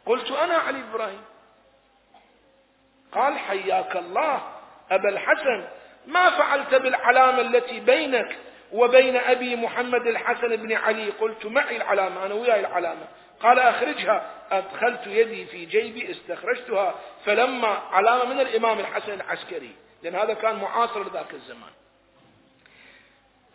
[0.07, 1.23] قلت أنا علي إبراهيم.
[3.13, 4.43] قال حياك الله
[4.91, 5.69] أبا الحسن
[6.07, 8.37] ما فعلت بالعلامة التي بينك
[8.73, 13.07] وبين أبي محمد الحسن بن علي؟ قلت معي العلامة أنا وياي العلامة.
[13.41, 14.31] قال أخرجها.
[14.51, 16.95] أدخلت يدي في جيبي استخرجتها.
[17.25, 19.71] فلما علامة من الإمام الحسن العسكري
[20.03, 21.71] لأن هذا كان معاصر لذاك الزمان.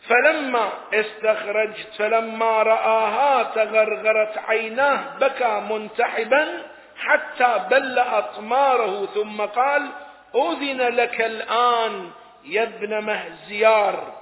[0.07, 9.05] فلما استخرجت فلما رآها تغرغرت عيناه بكى منتحبا حتى بل أطماره.
[9.05, 9.89] ثم قال
[10.36, 12.11] أذن لك الآن
[12.45, 14.21] يا ابن مهزيار.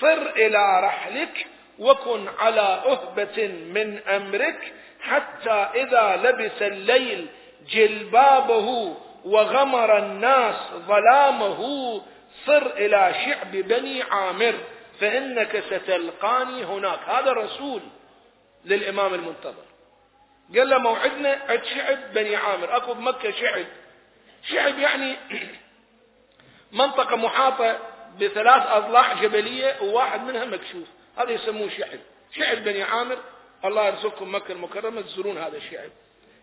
[0.00, 1.46] صر إلى رحلك
[1.78, 4.74] وكن على أهبة من أمرك.
[5.02, 7.26] حتى إذا لبس الليل
[7.68, 12.00] جلبابه وغمر الناس ظلامه
[12.46, 14.54] صر إلى شعب بني عامر
[15.00, 16.98] فإنك ستلقاني هناك.
[17.06, 17.82] هذا رسول
[18.64, 19.64] للإمام المنتظر.
[20.56, 22.76] قال له موعدنا عند شعب بني عامر.
[22.76, 23.66] أكو بمكة شعب.
[24.42, 25.16] شعب يعني
[26.72, 27.78] منطقة محاطة
[28.20, 30.88] بثلاث أضلاع جبلية وواحد منها مكشوف.
[31.18, 31.98] هذا يسموه شعب.
[32.36, 33.18] شعب بني عامر.
[33.64, 35.90] الله يرزقكم مكة المكرمة تزورون هذا الشعب.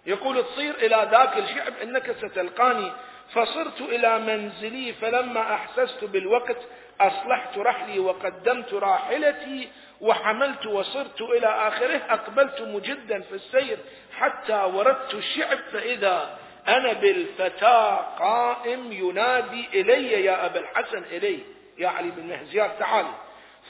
[0.06, 2.92] يقول تصير إلى ذاك الشعب إنك ستلقاني.
[3.34, 6.58] فصرت إلى منزلي فلما أحسست بالوقت
[7.02, 9.70] أصلحت رحلي وقدمت راحلتي
[10.02, 12.02] وحملت وصرت إلى آخره.
[12.10, 13.78] أقبلت مجدا في السير
[14.18, 16.38] حتى وردت الشعب فإذا
[16.68, 21.40] أنا بالفتى قائم ينادي إلي يا أبا الحسن إلي
[21.78, 23.06] يا علي بن مهزيار تعال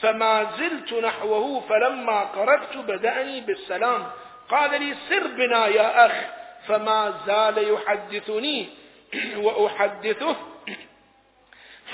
[0.02, 4.06] فما زلت نحوه فلما قربت بدأني بالسلام.
[4.48, 6.12] قال لي سر بنا يا أخ
[6.68, 8.68] فما زال يحدثني
[9.44, 10.36] وأحدثه.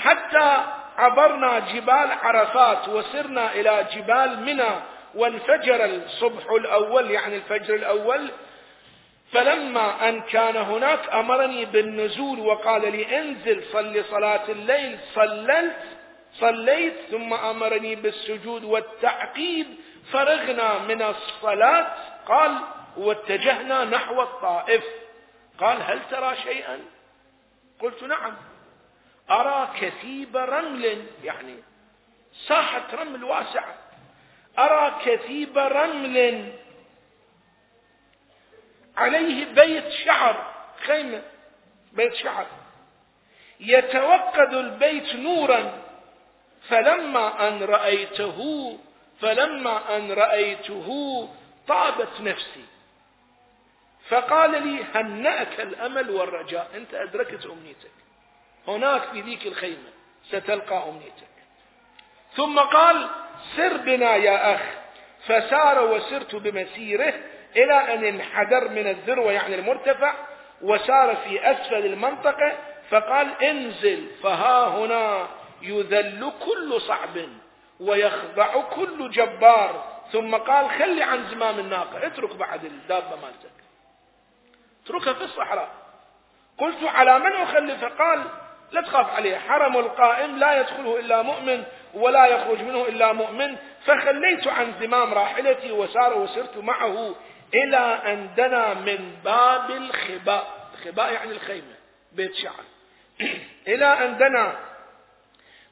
[0.01, 0.63] حتى
[0.97, 4.71] عبرنا جبال عرفات وسرنا إلى جبال منى
[5.15, 8.31] وانفجر الصبح الأول يعني الفجر الأول.
[9.33, 15.94] فلما أن كان هناك أمرني بالنزول وقال لي انزل صل صلاة الليل صللت.
[16.39, 19.67] صليت ثم أمرني بالسجود والتعقيب
[20.11, 21.95] فرغنا من الصلاة.
[22.25, 22.57] قال
[22.97, 24.83] واتجهنا نحو الطائف.
[25.59, 26.79] قال هل ترى شيئا؟
[27.79, 28.35] قلت نعم.
[29.31, 31.55] أرى كثيب رمل يعني
[32.47, 33.75] ساحة رمل واسعة.
[34.59, 36.53] أرى كثيب رمل
[38.97, 40.53] عليه بيت شعر
[40.85, 41.21] خيمة
[41.93, 42.47] بيت شعر.
[43.59, 45.84] يتوقد البيت نورا.
[46.69, 48.39] فلما أن رأيته
[49.21, 50.89] فلما أن رأيته
[51.67, 52.65] طابت نفسي.
[54.09, 57.91] فقال لي هنأك الأمل والرجاء؟ أنت أدركت أمنيتك.
[58.67, 59.89] هناك في ذيك الخيمة
[60.29, 61.35] ستلقى أمنيتك.
[62.35, 63.09] ثم قال
[63.55, 64.61] سر بنا يا أخ.
[65.25, 67.13] فسار وسرت بمسيره
[67.55, 70.13] إلى أن انحدر من الذروة يعني المرتفع
[70.61, 72.57] وسار في أسفل المنطقة
[72.89, 75.27] فقال انزل فها هنا
[75.69, 77.17] يذل كل صعب
[77.79, 79.95] ويخضع كل جبار.
[80.11, 83.55] ثم قال خلي عن زمام الناقة اترك بعد الدابة مالتك.
[84.85, 85.69] اتركها في الصحراء.
[86.57, 88.23] قلت على من أخلفه قال
[88.71, 91.63] لا تخاف عليه حرم القائم لا يدخله إلا مؤمن
[91.93, 93.55] ولا يخرج منه إلا مؤمن.
[93.85, 97.15] فخليت عن زمام راحلتي وسار وسرت معه
[97.53, 100.69] إلى أن دنا من باب الخباء.
[100.73, 101.75] الخباء يعني الخيمة
[102.11, 102.63] بيت شعر.
[103.67, 104.64] إلى أن دنا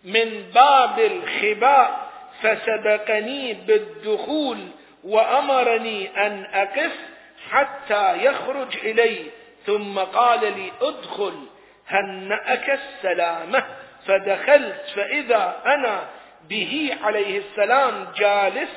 [0.04, 2.10] من باب الخباء
[2.42, 4.58] فسبقني بالدخول
[5.04, 6.92] وأمرني أن أقف
[7.52, 9.26] حتى يخرج إلي.
[9.66, 11.48] ثم قال لي ادخل
[11.88, 13.64] هنأك السلامة؟
[14.08, 16.04] فدخلت فإذا أنا
[16.50, 18.70] به عليه السلام جالس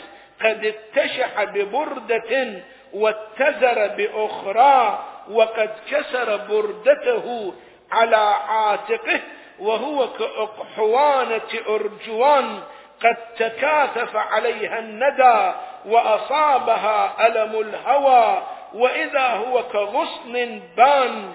[0.44, 2.62] قد اتشح ببردة
[2.92, 7.54] واتزر بأخرى وقد كسر بردته
[7.92, 8.16] على
[8.48, 9.20] عاتقه.
[9.58, 12.60] وهو كأقحوانة أرجوان
[13.00, 15.52] قد تكاثف عليها الندى
[15.86, 18.42] وأصابها ألم الهوى
[18.74, 21.34] وإذا هو كغصن بان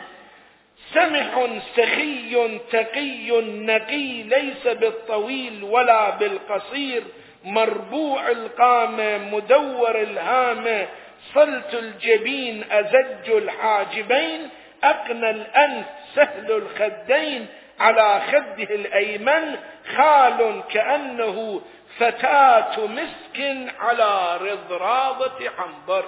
[0.94, 7.04] سمح سخي تقي نقي ليس بالطويل ولا بالقصير
[7.44, 10.88] مربوع القامة مدور الهامة
[11.34, 14.50] صلت الجبين أزج الحاجبين
[14.84, 17.48] أقنى الأنف سهل الخدين
[17.82, 19.56] على خده الأيمن
[19.98, 21.62] خال كأنه
[22.00, 26.06] فتاة مسك على رضراضة عنبر.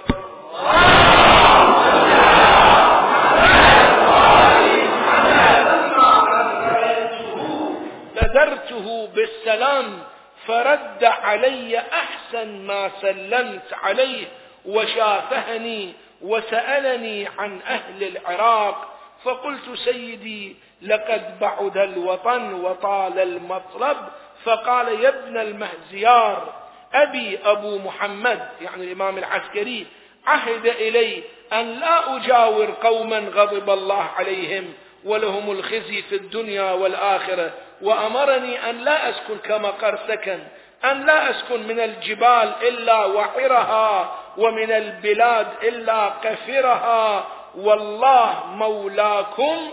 [8.15, 9.99] بادرته بالسلام
[10.47, 14.25] فرد علي أحسن ما سلمت عليه
[14.65, 18.92] وشافهني وسألني عن أهل العراق
[19.23, 23.97] فقلت سيدي لقد بعد الوطن وطال المطلب
[24.43, 26.53] فقال يا ابن المهزيار
[26.93, 29.85] أبي أبو محمد يعني الإمام العسكري
[30.27, 34.73] عهد إلي أن لا أجاور قوما غضب الله عليهم
[35.05, 37.51] ولهم الخزي في الدنيا والآخرة
[37.81, 40.39] وأمرني أن لا أسكن كمقر سكن
[40.85, 49.69] أن لا أسكن من الجبال إلا وعرها ومن البلاد إلا قفرها والله مولاكم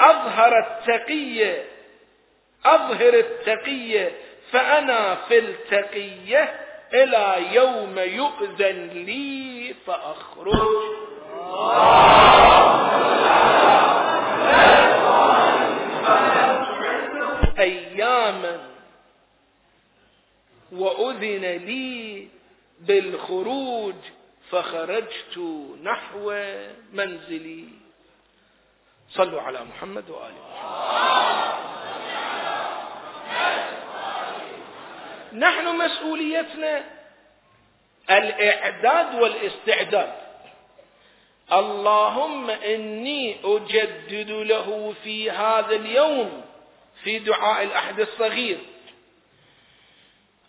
[0.00, 1.64] أظهر التقيه
[2.64, 4.12] أظهر التقيه
[4.52, 6.60] فأنا في التقيه
[6.94, 10.90] إلى يوم يؤذن لي فأخرج.
[17.58, 18.60] أياما
[20.72, 22.28] وأذن لي
[22.80, 23.94] بالخروج
[24.50, 25.38] فخرجت
[25.82, 26.32] نحو
[26.92, 27.68] منزلي.
[29.10, 31.54] صلوا على محمد وآل محمد.
[35.32, 36.84] نحن مسؤوليتنا
[38.10, 40.12] الإعداد والاستعداد.
[41.52, 46.42] اللهم إني أجدد له في هذا اليوم
[47.02, 48.58] في دعاء الأحد الصغير.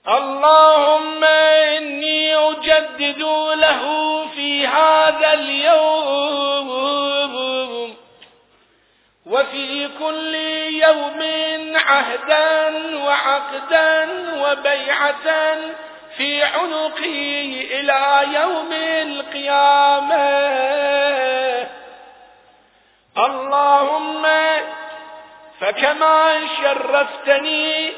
[0.08, 3.22] اللهم إني أجدد
[3.54, 3.82] له
[4.36, 6.72] في هذا اليوم
[9.26, 10.36] وفي كل
[10.86, 11.22] يوم
[11.76, 14.10] عهدا وعقدا
[14.42, 15.58] وبيعة
[16.18, 20.22] في عنقي إلى يوم القيامة.
[23.18, 24.28] اللهم
[25.60, 27.92] فكما شرفتني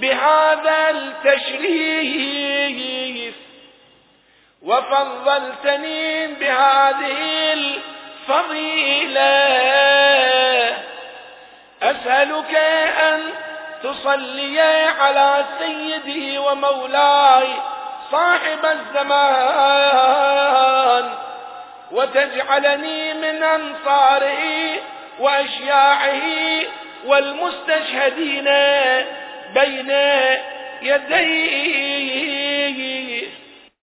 [0.00, 2.60] بهذا التشريف
[4.62, 9.20] وفضلتني بهذه الفضيلة.
[11.82, 12.54] أسألك
[13.02, 13.20] أن
[13.82, 14.60] تصلي
[15.00, 17.48] على سيدي ومولاي
[18.12, 20.30] صاحب الزمان
[21.90, 24.76] وتجعلني من أنصاره
[25.18, 26.22] وأشياعه
[27.06, 28.48] والمستشهدين.
[29.54, 29.90] بين
[30.82, 32.49] يديه